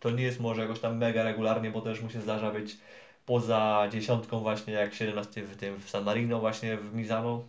[0.00, 2.76] to nie jest może jakoś tam mega regularnie, bo też mu się zdarza być
[3.26, 7.44] poza dziesiątką właśnie jak 17 w tym w San Marino właśnie w Mizano,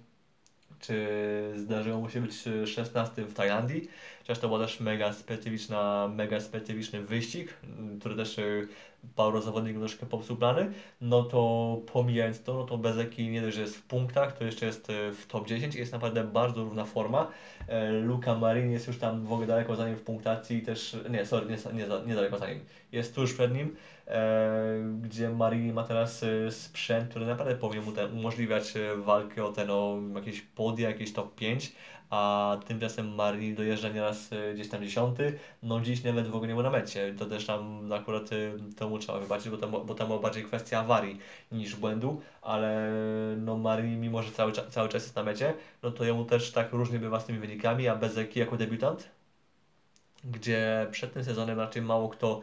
[0.80, 1.08] czy
[1.56, 2.34] zdarzyło mu się być
[2.66, 3.88] 16 w Tajlandii,
[4.20, 7.54] chociaż to była też mega specyficzna, mega specyficzny wyścig,
[8.00, 8.40] który też
[9.16, 13.62] paru zawodników troszkę popsuł plany, no to pomijając to, no to Bezeki nie dość, że
[13.62, 16.86] jest w punktach, to jeszcze jest y, w top 10 i jest naprawdę bardzo równa
[16.86, 17.28] forma.
[17.68, 21.26] E, Luka Marin jest już tam w ogóle daleko za nim w punktacji też, nie,
[21.26, 22.60] sorry, nie, nie, nie daleko za nim,
[22.92, 23.76] jest tuż przed nim,
[24.08, 24.50] e,
[25.02, 29.98] gdzie Marini ma teraz sprzęt, który naprawdę powinien mu ten, umożliwiać walkę o ten, o
[30.16, 31.72] jakieś podia, jakieś top 5,
[32.10, 36.54] a tymczasem Marini dojeżdża nieraz y, gdzieś tam dziesiąty, no dziś nawet w ogóle nie
[36.54, 37.14] był na mecie.
[37.20, 40.44] To też tam akurat y, to mu trzeba wybaczyć, bo tam, bo tam była bardziej
[40.44, 41.20] kwestia awarii
[41.52, 42.92] niż błędu, ale
[43.38, 46.74] no Marini mimo, że cały, cały czas jest na mecie, no to jemu też tak
[46.74, 49.10] różnie bywa z tymi wynikami, a Bezeki jako debiutant,
[50.24, 52.42] gdzie przed tym sezonem raczej mało kto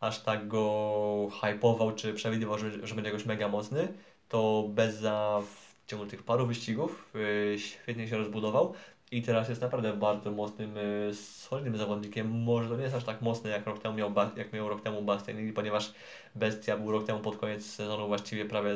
[0.00, 3.88] aż tak go hypował, czy przewidywał, że, że będzie jakoś mega mocny,
[4.28, 8.74] to Beza w ciągu tych paru wyścigów yy, świetnie się rozbudował.
[9.12, 12.30] I teraz jest naprawdę bardzo mocnym, y, solidnym zawodnikiem.
[12.30, 15.02] Może to nie jest aż tak mocny, jak rok temu miał, jak miał rok temu
[15.02, 15.92] Bastianini, ponieważ
[16.34, 18.74] Bestia był rok temu pod koniec sezonu właściwie prawie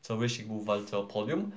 [0.00, 1.50] co wyścig był w walce o podium.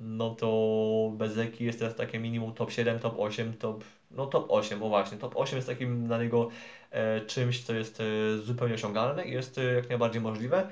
[0.00, 4.78] No to Bezeki jest teraz takie minimum top 7, top 8, top, no top 8,
[4.78, 6.48] bo właśnie, top 8 jest takim dla niego
[6.90, 10.68] e, czymś, co jest e, zupełnie osiągalne i jest e, jak najbardziej możliwe.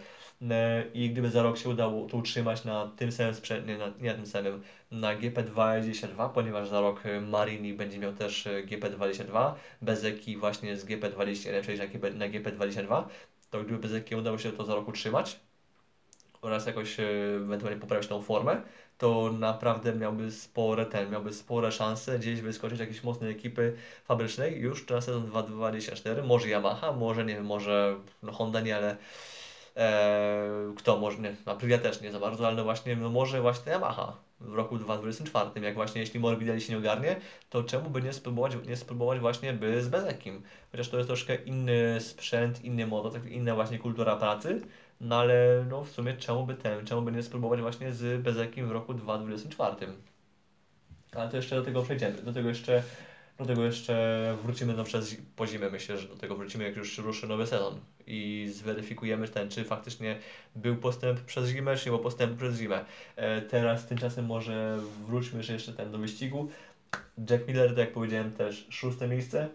[0.50, 3.88] E, i gdyby za rok się udało to utrzymać na tym samym sprzęcie, nie, na,
[4.00, 9.52] nie tym samym, na GP22, ponieważ za rok e, Marini będzie miał też e, GP22,
[9.82, 13.04] Bezeki właśnie z GP21 przejść na, GP, na GP22,
[13.50, 15.40] to gdyby Bezeki udało się to za rok utrzymać
[16.42, 16.96] oraz jakoś
[17.36, 18.62] ewentualnie poprawić tą formę,
[18.98, 24.88] to naprawdę miałby spore ten, miałby spore szanse gdzieś wyskoczyć jakiejś mocnej ekipy fabrycznej już
[24.88, 28.96] na sezon 2024, może Yamaha, może nie wiem, może no Honda nie, ale
[30.76, 34.16] kto może, nie, Aprilia też nie za bardzo, ale no właśnie, no może właśnie Yamaha
[34.40, 37.16] w roku 2024, jak właśnie jeśli Morbidelli się nie ogarnie,
[37.50, 41.34] to czemu by nie spróbować, nie spróbować właśnie by z Bezekim, chociaż to jest troszkę
[41.34, 44.60] inny sprzęt, inny motor, inna właśnie kultura pracy,
[45.00, 48.68] no ale no w sumie czemu by ten, czemu by nie spróbować właśnie z Bezekim
[48.68, 49.92] w roku 2024.
[51.12, 52.82] Ale to jeszcze do tego przejdziemy, do tego jeszcze
[53.38, 56.98] do tego jeszcze wrócimy no przez po zimę, myślę, że do tego wrócimy jak już
[56.98, 60.18] ruszy nowy sezon i zweryfikujemy ten, czy faktycznie
[60.56, 62.84] był postęp przez zimę, czy nie był postęp przez zimę.
[63.16, 66.48] E, teraz tymczasem może wróćmy jeszcze ten do wyścigu.
[67.30, 69.48] Jack Miller, tak jak powiedziałem, też szóste miejsce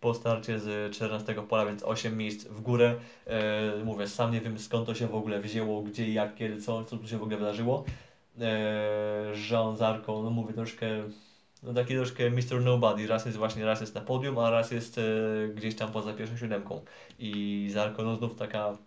[0.00, 2.94] po starcie z 14 pola, więc 8 miejsc w górę.
[3.26, 6.84] E, mówię, sam nie wiem skąd to się w ogóle wzięło, gdzie, jak, kiedy, co,
[6.84, 7.84] co tu się w ogóle wydarzyło.
[8.40, 10.86] E, Jean Zarko, no mówię, troszkę
[11.66, 12.60] no taki troszkę Mr.
[12.64, 13.06] Nobody.
[13.06, 15.02] Raz jest właśnie, raz jest na podium, a raz jest e,
[15.48, 16.84] gdzieś tam poza pierwszą siódemką.
[17.18, 18.78] I Zarko no znów taka...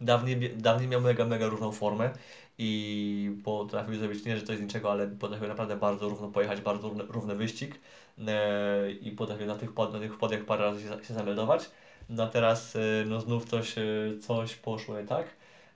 [0.00, 2.10] Dawniej, dawniej miał mega, mega różną formę
[2.58, 6.88] i potrafił zrobić nie, że coś z niczego, ale potrafił naprawdę bardzo równo pojechać, bardzo
[6.88, 7.80] równy, równy wyścig
[8.26, 11.70] e, i potrafił na tych, pod, na tych podiach parę razy się, się zameldować.
[12.08, 13.82] No a teraz e, no znów coś, e,
[14.20, 15.26] coś poszło nie tak.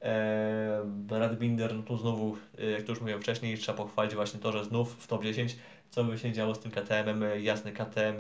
[0.03, 4.41] E, Brad Binder, no tu znowu, e, jak to już mówiłem wcześniej, trzeba pochwalić właśnie
[4.41, 5.57] to, że znów w top 10,
[5.91, 8.19] co by się działo z tym KTM-em, e, jasny KTM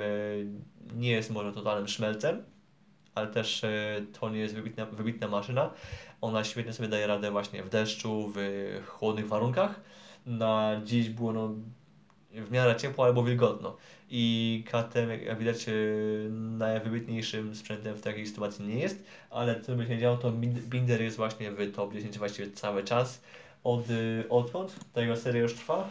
[0.95, 2.43] nie jest może totalnym szmelcem,
[3.15, 3.63] ale też
[4.21, 5.71] to nie jest wybitna, wybitna maszyna.
[6.21, 8.41] Ona świetnie sobie daje radę właśnie w deszczu, w
[8.87, 9.81] chłodnych warunkach.
[10.27, 11.55] Na dziś było no,
[12.35, 13.77] w miarę ciepło albo wilgotno.
[14.11, 15.73] I KTM, jak widać, e,
[16.31, 21.17] najwybitniejszym sprzętem w takiej sytuacji nie jest, ale co by się działo, to Binder jest
[21.17, 23.23] właśnie w top 10 właściwie cały czas.
[23.65, 25.89] Od, e, odkąd ta jego seria już trwa?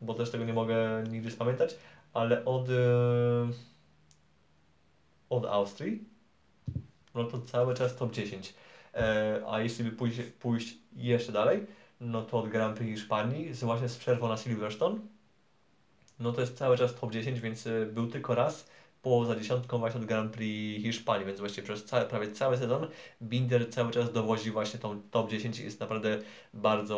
[0.00, 1.76] Bo też tego nie mogę nigdy spamiętać,
[2.14, 2.72] ale od, e,
[5.30, 6.04] od Austrii,
[7.14, 8.54] no to cały czas top 10.
[9.46, 11.66] A jeśli by pójść, pójść jeszcze dalej,
[12.00, 15.00] no to od Grand Prix Hiszpanii, właśnie z przerwą na Silverstone,
[16.18, 18.68] no to jest cały czas top 10, więc y, był tylko raz
[19.02, 22.86] poza dziesiątką właśnie od Grand Prix Hiszpanii, więc właściwie przez cały, prawie cały sezon
[23.22, 26.18] Binder cały czas dowozi właśnie tą top 10 i jest naprawdę
[26.54, 26.96] bardzo,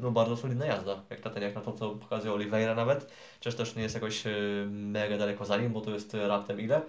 [0.00, 3.54] no bardzo solidna jazda, jak na ten, jak na to, co pokazuje Oliveira nawet, chociaż
[3.54, 6.82] też nie jest jakoś y, mega daleko za nim, bo to jest raptem ile?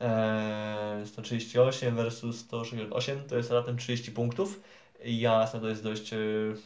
[0.00, 4.60] Eee, 138 versus 168 to jest raptem 30 punktów
[5.04, 6.56] Jasne, to jest dość, y,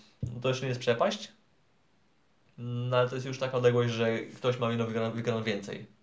[0.43, 1.33] to jeszcze nie jest przepaść,
[2.59, 5.94] no ale to jest już taka odległość, że ktoś ma wygraną, wygraną więcej.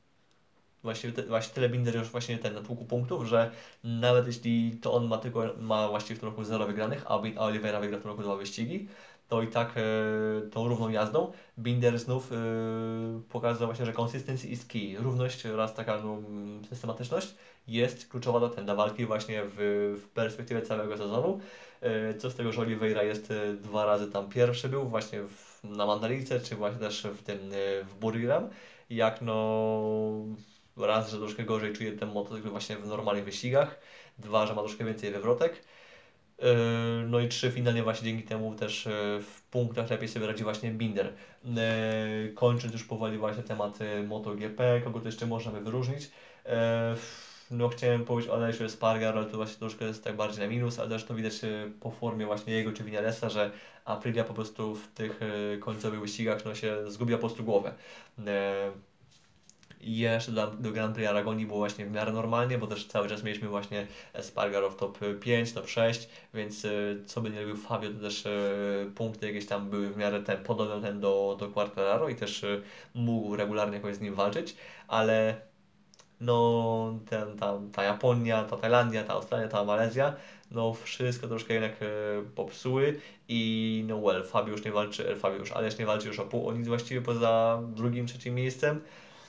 [0.84, 3.52] Właściwie, te, właśnie tyle Binder już właśnie ten natłuku punktów, że
[3.84, 7.15] nawet jeśli to on ma tylko, ma właściwie w tym roku 0 wygranych, a
[7.46, 8.88] Oliveira wygra w tym roku dwa wyścigi,
[9.32, 9.82] to i tak e,
[10.49, 12.36] tą równą jazdą Binder znów e,
[13.30, 14.97] pokazał właśnie, że consistency is key.
[14.99, 16.18] Równość oraz taka no,
[16.70, 17.36] systematyczność
[17.68, 19.56] jest kluczowa do, ten, walki właśnie w,
[20.03, 21.39] w perspektywie całego sezonu.
[21.82, 25.86] E, co z tego, że Oliveira jest dwa razy tam pierwszy był właśnie w, na
[25.86, 27.39] Mandalice, czy właśnie też w tym
[27.84, 28.49] w Buriram.
[28.89, 29.36] Jak no
[30.78, 33.80] raz, że troszkę gorzej czuje ten motocykl właśnie w normalnych wyścigach,
[34.17, 35.63] dwa, że ma troszkę więcej wywrotek.
[37.07, 38.88] No i trzy, finalnie właśnie dzięki temu też
[39.22, 41.13] w punktach lepiej sobie radzi właśnie Binder.
[42.36, 46.11] Kończąc już powoli właśnie temat MotoGP, kogo to jeszcze można wyróżnić.
[47.51, 50.80] No chciałem powiedzieć o Alesiu Spargar, ale to właśnie troszkę jest tak bardziej na minus,
[50.80, 51.34] ale też to widać
[51.80, 53.51] po formie właśnie jego czy Vinalesa, że
[53.86, 55.19] Aprilia po prostu w tych
[55.59, 57.74] końcowych wyścigach no się zgubiła po prostu głowę.
[59.84, 63.10] I jeszcze do, do Grand Prix Aragonii było właśnie w miarę normalnie, bo też cały
[63.10, 63.88] czas mieliśmy właśnie
[64.22, 68.26] Spargaro w top 5, top 6, więc y, co by nie robił Fabio, to też
[68.26, 72.46] y, punkty jakieś tam były w miarę ten, podobne ten do, do Quartararo i też
[72.94, 74.56] mógł regularnie jakoś z nim walczyć,
[74.88, 75.36] ale
[76.22, 80.14] no ten, ta, ta Japonia, ta Tajlandia, ta Australia, ta Malezja,
[80.52, 81.72] no wszystko troszkę jednak
[82.36, 86.48] popsuły i no well, już nie walczy, Fabio już, Aleś nie walczy już o pół
[86.48, 88.82] o nic właściwie poza drugim, trzecim miejscem,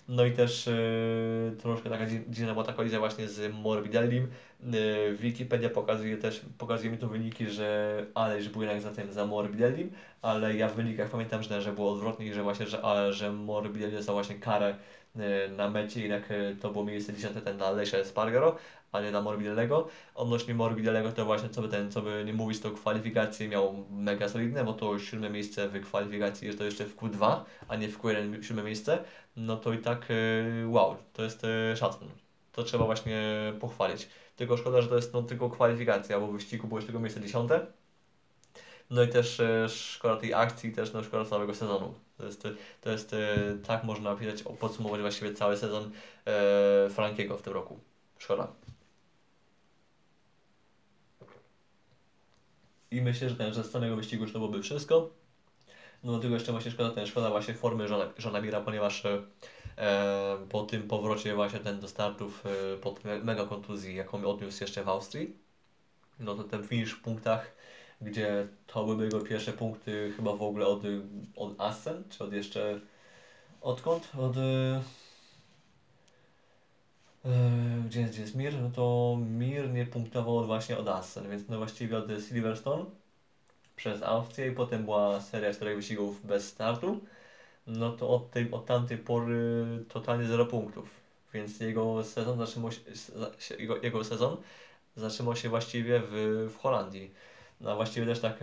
[0.08, 4.28] no i też yy, troszkę taka dziwna była ta kolizja właśnie z Morbidellim.
[4.60, 9.26] Yy, Wikipedia pokazuje też, pokazuje mi tu wyniki, że Aleš był jednak za tym, za
[9.26, 9.90] Morbidellim,
[10.22, 13.32] ale ja w wynikach pamiętam, że, że było odwrotnie i że właśnie, że, ale, że
[13.32, 14.76] Morbidelli dostał właśnie karę
[15.16, 15.22] yy,
[15.56, 16.22] na mecie, jednak
[16.60, 18.56] to było miejsce 10 ten na Lesie Spargaro,
[18.92, 19.88] a nie na Morbidelego.
[20.14, 24.28] Odnośnie Morbidelego to właśnie co by ten, co by nie mówić, to kwalifikacje miał mega
[24.28, 27.98] solidne, bo to siódme miejsce w kwalifikacji jest to jeszcze w Q2, a nie w
[27.98, 29.04] Q1 siódme miejsce,
[29.36, 32.08] no to i tak y, wow, to jest y, szacun.
[32.52, 33.22] To trzeba właśnie
[33.60, 34.08] pochwalić.
[34.36, 37.66] Tylko szkoda, że to jest no, tylko kwalifikacja, bo w wyścigu było tylko miejsce dziesiąte.
[38.90, 41.94] No i też y, szkoda tej akcji, też no, szkoda całego sezonu.
[42.16, 42.48] To jest,
[42.80, 43.14] to jest
[43.66, 45.90] tak można opisać, podsumować właściwie cały sezon
[46.26, 47.80] e, Frankiego w tym roku.
[48.18, 48.52] Szkoda.
[52.92, 55.10] I myślę, że, ten, że z samego wyścigu już to byłoby wszystko.
[56.04, 57.88] No tylko jeszcze właśnie szkoda, ten, szkoda właśnie formy
[58.18, 59.18] żona, Mira, ponieważ e,
[60.48, 64.88] po tym powrocie właśnie ten do startów e, po mega kontuzji, jaką odniósł jeszcze w
[64.88, 65.36] Austrii,
[66.18, 67.52] no to ten finish w punktach,
[68.00, 70.82] gdzie to były jego pierwsze punkty chyba w ogóle od,
[71.36, 72.80] od Assen, czy od jeszcze
[73.60, 74.08] odkąd?
[74.18, 74.82] Od e,
[77.86, 78.62] gdzie, jest, gdzie jest Mir?
[78.62, 82.84] No to Mir nie punktował właśnie od Assen, więc no właściwie od Silverstone
[83.76, 87.00] przez Austrię i potem była seria czterech wyścigów bez startu,
[87.66, 91.00] no to od, tej, od tamtej pory totalnie zero punktów.
[91.34, 92.80] Więc jego sezon zatrzymał się,
[93.58, 94.36] jego, jego sezon
[94.96, 96.12] zatrzymał się właściwie w,
[96.54, 97.14] w Holandii.
[97.60, 98.40] No właściwie też tak,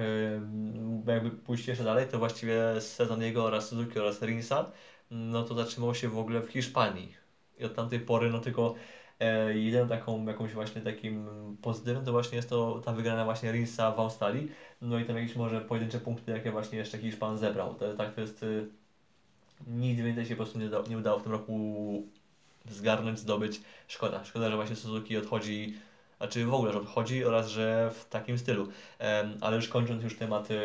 [1.07, 4.71] jakby pójść jeszcze dalej, to właściwie sezon jego oraz Suzuki oraz Rinsa,
[5.11, 7.18] no to zatrzymał się w ogóle w Hiszpanii.
[7.60, 8.76] I od tamtej pory no tylko
[9.20, 11.28] E, jeden taką jakąś właśnie takim
[11.62, 14.51] pozytywem to właśnie jest to ta wygrana właśnie Rinsa w Australii.
[14.82, 17.74] No i tam jakieś może pojedyncze punkty, jakie właśnie jeszcze Hiszpan zebrał.
[17.74, 18.68] To, tak to jest y,
[19.68, 22.03] nic więcej się po prostu nie, nie udało w tym roku
[22.70, 23.62] zgarnąć, zdobyć.
[23.88, 24.26] Szkoda.
[24.26, 25.78] Szkoda, że właśnie Suzuki odchodzi
[26.18, 28.64] znaczy w ogóle, że odchodzi oraz, że w takim stylu.
[28.64, 30.57] Um, ale już kończąc już temat y,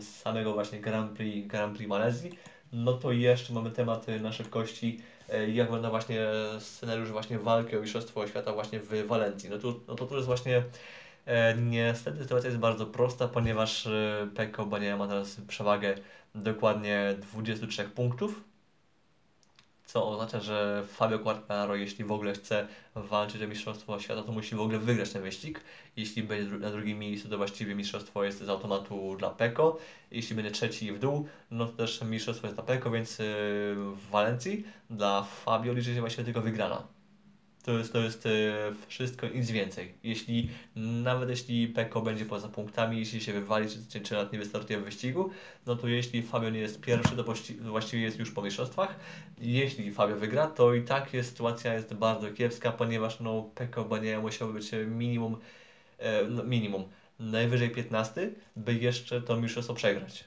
[0.00, 2.30] samego właśnie Grand Prix, Grand Prix Malezji,
[2.72, 6.20] no to jeszcze mamy tematy na szybkości E, jak wygląda właśnie
[6.58, 9.50] scenariusz właśnie walki o Mistrzostwo Świata właśnie w Walencji.
[9.50, 10.62] No, tu, no to tu jest właśnie
[11.26, 15.94] e, niestety sytuacja jest bardzo prosta, ponieważ e, Pekko Bania ma teraz przewagę
[16.34, 18.53] dokładnie 23 punktów
[19.94, 24.54] co oznacza, że Fabio Quartararo, jeśli w ogóle chce walczyć o Mistrzostwo Świata, to musi
[24.54, 25.60] w ogóle wygrać ten wyścig.
[25.96, 29.78] Jeśli będzie na drugim miejscu, to właściwie Mistrzostwo jest z automatu dla Peko.
[30.10, 33.24] Jeśli będzie trzeci w dół, no to też Mistrzostwo jest dla Peko, więc yy,
[33.74, 36.93] w Walencji dla Fabio liczy się właściwie tylko wygrana.
[37.64, 38.30] To jest, to jest e,
[38.86, 39.94] wszystko i nic więcej.
[40.02, 44.38] Jeśli, nawet jeśli Peko będzie poza punktami, jeśli się wywali, czy, czy, czy nawet nie
[44.38, 45.30] wystartuje w wyścigu,
[45.66, 47.24] no to jeśli Fabio nie jest pierwszy, to
[47.60, 48.96] właściwie jest już po mistrzostwach.
[49.38, 54.20] Jeśli Fabio wygra, to i tak jest, sytuacja jest bardzo kiepska, ponieważ no, Peko Bania
[54.20, 55.36] musiał być minimum,
[55.98, 56.84] e, no, minimum,
[57.18, 60.24] najwyżej 15, by jeszcze to mistrzostwo przegrać.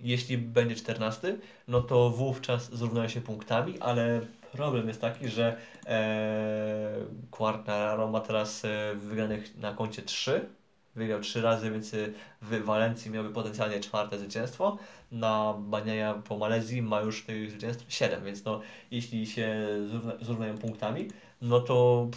[0.00, 1.38] Jeśli będzie 14,
[1.68, 4.20] no to wówczas zrównają się punktami, ale
[4.56, 6.92] Problem jest taki, że e,
[7.30, 10.48] Quartararo ma teraz e, wygranych na koncie 3.
[10.94, 11.96] Wygrał 3 razy, więc e,
[12.42, 14.78] w Walencji miałby potencjalnie czwarte zwycięstwo.
[15.12, 20.58] Na Baniaja po Malezji ma już tych zwycięstw 7, więc no, jeśli się zrówna, zrównają
[20.58, 21.08] punktami,
[21.42, 22.08] no to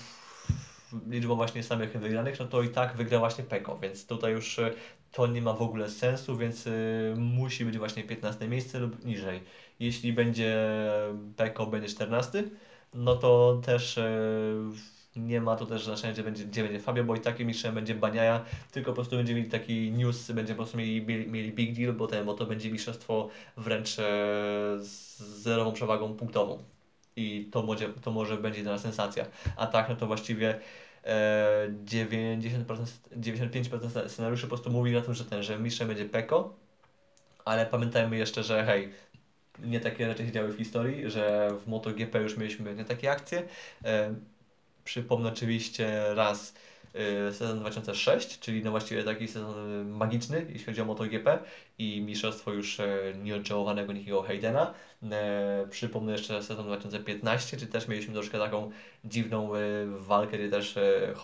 [1.08, 4.72] liczbą właśnie samych wygranych, no to i tak wygra właśnie Peko, więc tutaj już e,
[5.12, 9.42] to nie ma w ogóle sensu, więc y, musi być właśnie 15 miejsce lub niżej.
[9.80, 10.58] Jeśli będzie
[11.36, 12.44] Peko będzie 14,
[12.94, 14.70] no to też y,
[15.16, 17.96] nie ma to też znaczenia, gdzie będzie, gdzie będzie Fabio, bo i takim mistrzem będzie
[17.96, 21.94] Baniaja, tylko po prostu będzie mieli taki news, będzie po prostu mieli, mieli big deal,
[21.94, 24.04] bo, ten, bo to będzie mistrzostwo wręcz e,
[24.80, 26.64] z zerową przewagą punktową.
[27.16, 29.26] I to może, to może będzie dla nas sensacja.
[29.58, 30.60] A tak, no to właściwie
[31.86, 32.86] 90%,
[33.18, 36.56] 95% scenariuszy po prostu mówi na tym, że ten, że mistrzem będzie Peko,
[37.46, 38.90] ale pamiętajmy jeszcze, że hej,
[39.60, 43.44] nie takie rzeczy się działy w historii, że w MotoGP już mieliśmy nie takie akcje.
[43.86, 44.14] E,
[44.84, 46.54] przypomnę oczywiście raz
[46.96, 51.40] Y, sezon 2006, czyli no właściwie taki sezon magiczny, jeśli chodzi o MotoGP
[51.80, 52.88] i mistrzostwo już e,
[53.24, 54.74] nieodżałowanego Nickiego Haydena.
[55.12, 58.72] E, przypomnę jeszcze sezon 2015, czy też mieliśmy troszkę taką
[59.06, 60.76] dziwną e, walkę, gdzie też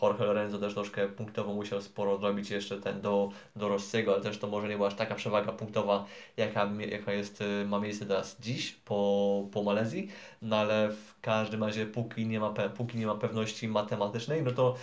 [0.02, 4.38] Jorge Lorenzo też troszkę punktowo musiał sporo zrobić jeszcze ten do, do Rossiego, ale też
[4.38, 6.06] to może nie była aż taka przewaga punktowa,
[6.38, 10.08] jaka, jaka jest, ma miejsce teraz dziś po, po Malezji,
[10.42, 14.76] no ale w każdym razie póki nie ma, póki nie ma pewności matematycznej, no to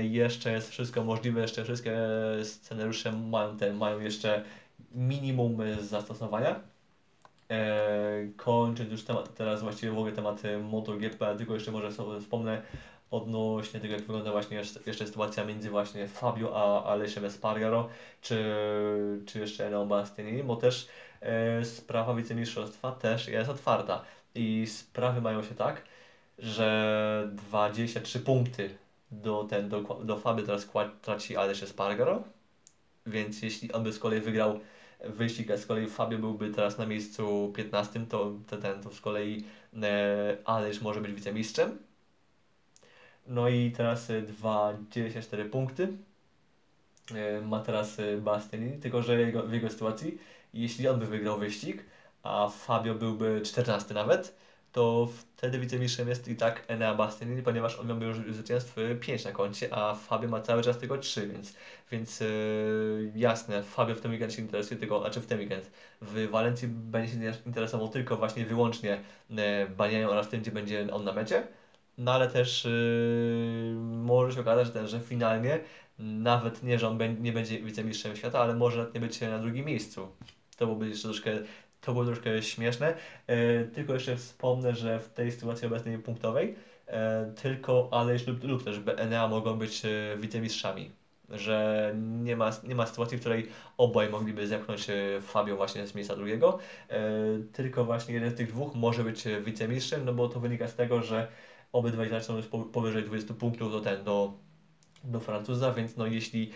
[0.00, 1.98] jeszcze jest wszystko możliwe, jeszcze wszystkie
[2.42, 4.44] scenariusze mają, ten, mają jeszcze
[4.94, 6.60] minimum zastosowania.
[7.50, 12.62] E, kończąc już temat, teraz właściwie w ogóle temat MotoGP, tylko jeszcze może sobie wspomnę
[13.10, 17.88] odnośnie tego, jak wygląda właśnie jeszcze, jeszcze sytuacja między właśnie Fabio a Alessio Espargaro,
[18.20, 18.44] czy,
[19.26, 20.88] czy jeszcze Eneo Bastianini, bo też
[21.20, 25.82] e, sprawa wicemistrzostwa też jest otwarta i sprawy mają się tak,
[26.38, 28.70] że 23 punkty
[29.10, 30.68] do, ten, do, do Faby teraz
[31.02, 32.22] traci Alessio Espargaro,
[33.06, 34.60] więc jeśli on by z kolei wygrał
[35.04, 39.44] wyścig, a z kolei Fabio byłby teraz na miejscu 15, to, ten, to z kolei
[39.82, 41.78] e, Alesz może być wicemistrzem.
[43.26, 45.88] No i teraz 24 e, punkty
[47.14, 50.18] e, ma teraz e, Bastianini, tylko że jego, w jego sytuacji,
[50.54, 51.84] jeśli on by wygrał wyścig,
[52.22, 54.38] a Fabio byłby 14 nawet,
[54.78, 59.32] to wtedy wicemistrzem jest i tak Enea Bastianini, ponieważ on miałby już zwycięstw 5 na
[59.32, 61.54] koncie, a Fabio ma cały czas tylko 3, więc,
[61.90, 65.70] więc yy, jasne, Fabio w tym weekend się interesuje tylko, znaczy w ten weekend,
[66.02, 69.00] w Walencji będzie się interesował tylko właśnie wyłącznie
[69.30, 69.36] yy,
[69.76, 71.46] Baniają oraz tym, gdzie będzie on na mecie,
[71.98, 75.60] no ale też yy, może się okazać, że, że finalnie
[75.98, 80.08] nawet nie, że on nie będzie wicemistrzem świata, ale może nie być na drugim miejscu.
[80.56, 81.30] To byłoby jeszcze troszkę
[81.80, 82.94] to było troszkę śmieszne.
[83.26, 86.54] E, tylko jeszcze wspomnę, że w tej sytuacji obecnej punktowej
[86.86, 90.90] e, tylko Aleix lub, lub też BNA mogą być e, wicemistrzami.
[91.28, 94.86] Że nie ma, nie ma sytuacji, w której obaj mogliby zepchnąć
[95.20, 96.58] Fabio właśnie z miejsca drugiego.
[97.52, 101.02] Tylko właśnie jeden z tych dwóch może być wicemistrzem, no bo to wynika z tego,
[101.02, 101.28] że
[101.72, 104.32] obydwaj gracze są powyżej 20 punktów do ten, do,
[105.04, 106.50] do Francuza, więc no jeśli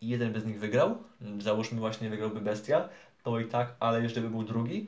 [0.00, 0.96] jeden by z nich wygrał,
[1.38, 2.88] załóżmy właśnie wygrałby Bestia,
[3.22, 4.86] to i tak, ale jeszcze by był drugi,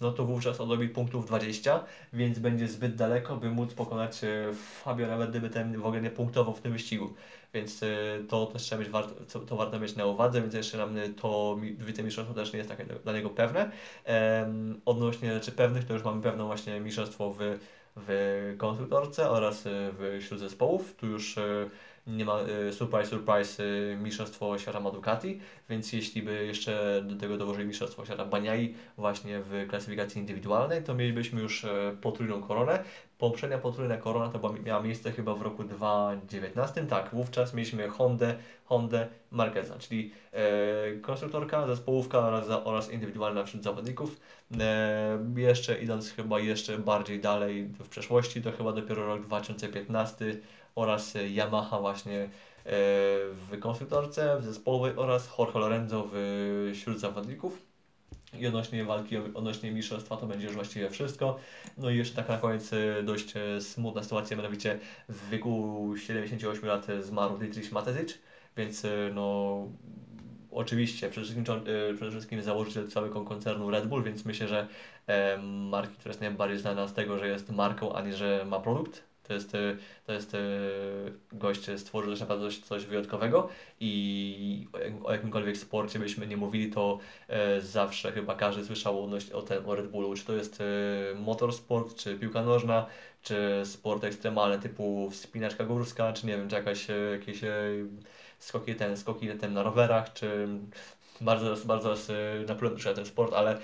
[0.00, 5.06] no to wówczas odrobi punktów 20, więc będzie zbyt daleko, by móc pokonać e, Fabio,
[5.06, 7.14] nawet gdyby ten w ogóle nie punktował w tym wyścigu.
[7.54, 7.86] Więc e,
[8.28, 12.34] to też trzeba mieć warto, to warto mieć na uwadze, więc jeszcze nam to wicemistrzostwo
[12.34, 13.70] też nie jest takie dla niego pewne.
[14.84, 17.58] odnośnie rzeczy pewnych, to już mamy pewną właśnie mistrzostwo w,
[17.96, 20.94] w konstruktorce oraz e, w wśród zespołów.
[20.94, 21.38] Tu już
[22.16, 27.16] nie ma, y, surprise, surprise, y, mistrzostwo świata ma Ducati, więc jeśli by jeszcze do
[27.16, 32.84] tego dołożyli mistrzostwo świata Baniai właśnie w klasyfikacji indywidualnej, to mielibyśmy już e, potrójną koronę.
[33.18, 38.34] Poprzednia potrójna korona to była, miała miejsce chyba w roku 2019, tak, wówczas mieliśmy Hondę,
[38.64, 44.20] Hondę Marqueza, czyli e, konstruktorka, zespołówka oraz, oraz indywidualna wśród zawodników.
[44.60, 50.40] E, jeszcze idąc chyba jeszcze bardziej dalej w przeszłości, to chyba dopiero rok 2015
[50.74, 52.28] oraz Yamaha właśnie e,
[53.34, 56.08] w konstruktorce, w zespołowej oraz Jorge Lorenzo
[56.74, 57.70] wśród zawodników.
[58.38, 61.38] I odnośnie walki, odnośnie mistrzostwa to będzie już właściwie wszystko.
[61.78, 66.68] No i jeszcze taka na koniec e, dość e, smutna sytuacja, mianowicie w wieku 78
[66.68, 68.18] lat zmarł Dietrich Matezic,
[68.56, 69.66] więc no
[70.50, 71.44] oczywiście przede wszystkim,
[71.96, 74.68] przede wszystkim założyciel całego koncernu Red Bull, więc myślę, że
[75.42, 79.34] marki, która jest najbardziej znana z tego, że jest marką, ani że ma produkt, to
[79.34, 79.76] jest, e,
[80.06, 80.38] to jest e,
[81.32, 83.48] gość stworzył też naprawdę coś, wyjątkowego
[83.80, 84.68] i
[85.04, 89.66] o jakimkolwiek sporcie byśmy nie mówili, to e, zawsze chyba każdy słyszał o, o, ten,
[89.66, 90.62] o Red Bullu, czy to jest
[91.16, 92.86] motorsport, czy piłka nożna,
[93.22, 97.40] czy sport ekstremalny typu wspinaczka górska, czy nie wiem, czy jakaś, jakieś
[98.38, 100.48] skoki, ten, skoki ten na rowerach, czy
[101.20, 102.12] bardzo, bardzo jest
[102.48, 102.54] na
[102.94, 103.58] ten sport, ale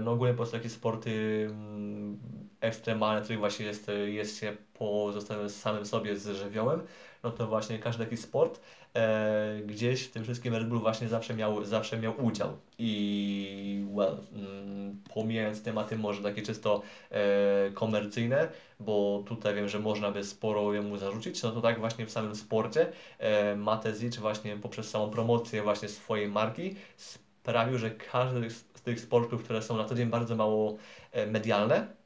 [0.00, 1.10] no ogólnie po prostu takie sporty
[1.50, 2.18] mm,
[2.60, 6.82] ekstremalne, który właśnie jest, jest się pozostawionym samym sobie z żywiołem,
[7.22, 8.60] no to właśnie każdy taki sport
[8.94, 12.58] e, gdzieś w tym wszystkim Red Bull właśnie zawsze miał, zawsze miał udział.
[12.78, 18.48] I well, mm, pomijając tematy może takie czysto e, komercyjne,
[18.80, 22.36] bo tutaj wiem, że można by sporo jemu zarzucić, no to tak właśnie w samym
[22.36, 29.00] sporcie e, Matezic właśnie poprzez samą promocję właśnie swojej marki sprawił, że każdy z tych
[29.00, 30.76] sportów, które są na co dzień bardzo mało
[31.12, 31.98] e, medialne,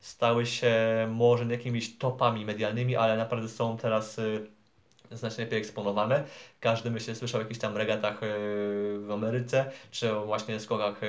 [0.00, 0.74] stały się
[1.10, 4.46] może jakimiś topami medialnymi, ale naprawdę są teraz y,
[5.10, 6.24] znacznie lepiej eksponowane.
[6.60, 8.26] Każdy myślę słyszał o jakichś tam regatach y,
[8.98, 11.06] w Ameryce, czy właśnie skokach y,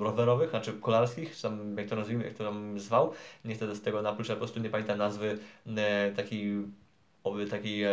[0.00, 3.12] rowerowych, znaczy kolarskich, czy tam jak to nazwijmy, jak to tam zwał.
[3.44, 5.38] Nie chcę z tego napluć, po prostu nie pamiętam nazwy
[6.16, 6.62] taki
[7.50, 7.84] takiej,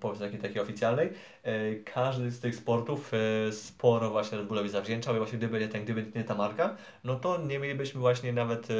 [0.00, 1.12] powiedzmy takiej, takiej oficjalnej,
[1.42, 5.68] e, każdy z tych sportów e, sporo właśnie Red Bullowi zawdzięczał i właśnie gdyby nie,
[5.68, 8.74] ten, gdyby nie ta marka, no to nie mielibyśmy właśnie nawet, e,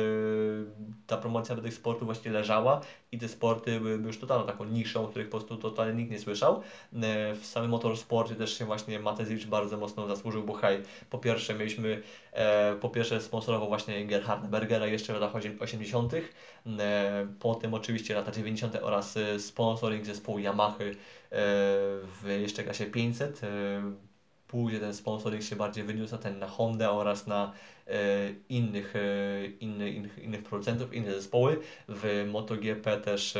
[1.06, 2.80] ta promocja do tych sportów właśnie leżała
[3.12, 6.18] i te sporty byłyby już totalną taką niszą, o których po prostu totalnie nikt nie
[6.18, 6.62] słyszał.
[7.40, 12.02] W samym motorsporcie też się właśnie Matezicz bardzo mocno zasłużył, bo hej, po pierwsze mieliśmy,
[12.80, 16.12] po pierwsze sponsorował właśnie Gerharda Bergera jeszcze w latach 80.,
[17.40, 18.76] potem oczywiście lata 90.
[18.82, 20.88] oraz sponsor sponsoring zespołu Yamaha e,
[22.22, 23.44] w jeszcze klasie 500.
[23.44, 23.48] E,
[24.46, 27.52] później ten sponsoring się bardziej wyniósł ten na Honda oraz na
[27.86, 27.98] e,
[28.48, 28.94] innych,
[29.60, 31.60] innych, innych, innych producentów, inne zespoły.
[31.88, 33.38] W MotoGP też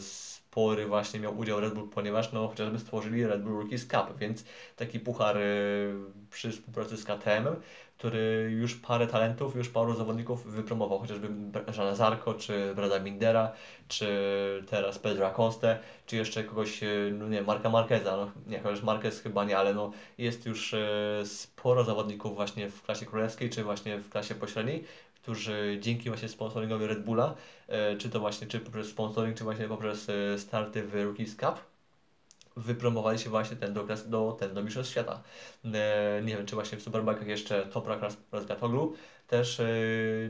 [0.00, 4.44] spory właśnie miał udział Red Bull, ponieważ no, chociażby stworzyli Red Bull Rookies Cup, więc
[4.76, 5.36] taki puchar
[6.30, 7.46] przy współpracy z KTM
[7.98, 11.28] który już parę talentów, już paru zawodników wypromował, chociażby
[11.68, 13.52] Żana Zarko, czy Brada Mindera,
[13.88, 14.06] czy
[14.70, 19.20] teraz Pedro Acoste, czy jeszcze kogoś, e, no nie Marka Marqueza, no nie, chociaż Marquez
[19.20, 23.98] chyba nie, ale no jest już e, sporo zawodników właśnie w klasie królewskiej, czy właśnie
[23.98, 24.84] w klasie pośredniej,
[25.14, 27.34] którzy dzięki właśnie sponsoringowi Red Bulla,
[27.68, 31.75] e, czy to właśnie czy poprzez sponsoring, czy właśnie poprzez starty w Rookies Cup,
[32.56, 35.22] wypromowali się właśnie ten do, do, ten, do Mistrzostw Świata.
[35.64, 38.00] E, nie wiem, czy właśnie w Superbike'ach jeszcze Toprak
[38.32, 38.94] Razgatoglu
[39.26, 39.66] też e,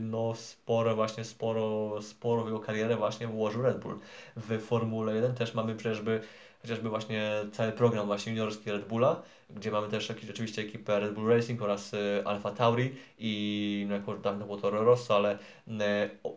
[0.01, 3.99] no sporo właśnie, sporo, sporo jego karierę właśnie włożył Red Bull.
[4.35, 6.21] W Formule 1 też mamy chociażby
[6.67, 11.13] chociażby właśnie cały program właśnie juniorski Red Bulla, gdzie mamy też jakieś, oczywiście ekipę Red
[11.13, 15.37] Bull Racing oraz y, Alfa Tauri i no jak dawno było Rosso, ale
[15.67, 15.73] y,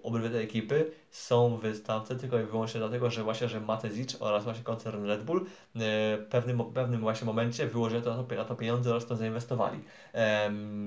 [0.03, 1.83] obydwie te ekipy są w
[2.21, 5.45] tylko i wyłącznie dlatego, że właśnie, że Matezic oraz właśnie koncern Red Bull y,
[5.77, 9.79] w pewnym, pewnym właśnie momencie wyłożyli to, na to pieniądze oraz to zainwestowali.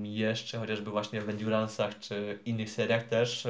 [0.04, 3.48] jeszcze chociażby właśnie w Endurance'ach czy innych seriach też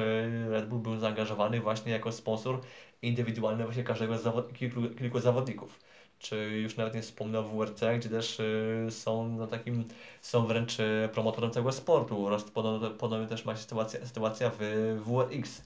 [0.50, 2.60] Red Bull był zaangażowany właśnie jako sponsor
[3.04, 5.80] indywidualny właśnie każdego zawod kilku, kilku zawodników.
[6.20, 9.86] Czy już nawet nie wspomnę o WRC, gdzie też y, są na takim,
[10.22, 14.60] są wręcz y, promotorem całego sportu oraz podobno, podobnie też ma się sytuacja, sytuacja w
[15.06, 15.62] WRX.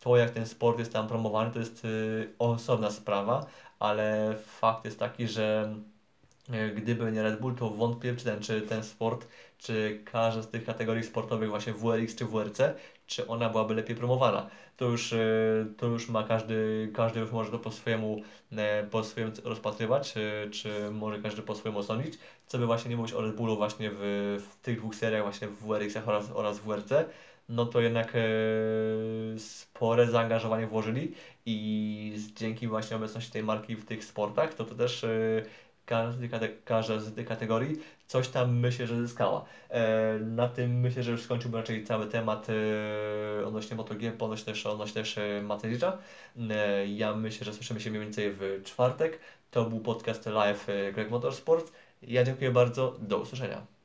[0.00, 3.46] to jak ten sport jest tam promowany to jest y, osobna sprawa,
[3.78, 5.74] ale fakt jest taki, że
[6.54, 9.26] y, gdyby nie Red Bull, to wątpię, czy ten, czy ten sport,
[9.58, 12.74] czy każda z tych kategorii sportowych, właśnie WRX czy WRC,
[13.06, 14.50] czy ona byłaby lepiej promowana.
[14.80, 15.18] To już, e,
[15.76, 18.22] to już ma każdy, każdy już może to po swojemu,
[18.52, 22.18] e, po swojemu rozpatrywać, e, czy może każdy po swojemu osądzić.
[22.46, 23.98] Co by właśnie nie mówić o Red Bullu właśnie w,
[24.50, 26.92] w tych dwóch seriach, właśnie w WRX-ach oraz, oraz w WRC,
[27.48, 28.16] no to jednak
[29.38, 31.14] spore zaangażowanie włożyli
[31.46, 35.06] i dzięki właśnie obecności tej marki w tych sportach, to to też
[35.92, 37.76] e, każda z tych kategorii
[38.10, 39.44] coś tam myślę, że zyskała.
[39.68, 44.66] E, na tym myślę, że już skończyłbym raczej cały temat e, odnośnie MotoGP, odnośnie też,
[44.66, 45.98] odnośnie też e, Matejicza.
[46.50, 49.18] E, ja myślę, że słyszymy się mniej więcej w czwartek.
[49.50, 51.72] To był podcast live Greg Motorsports.
[52.02, 53.79] Ja dziękuję bardzo, do usłyszenia.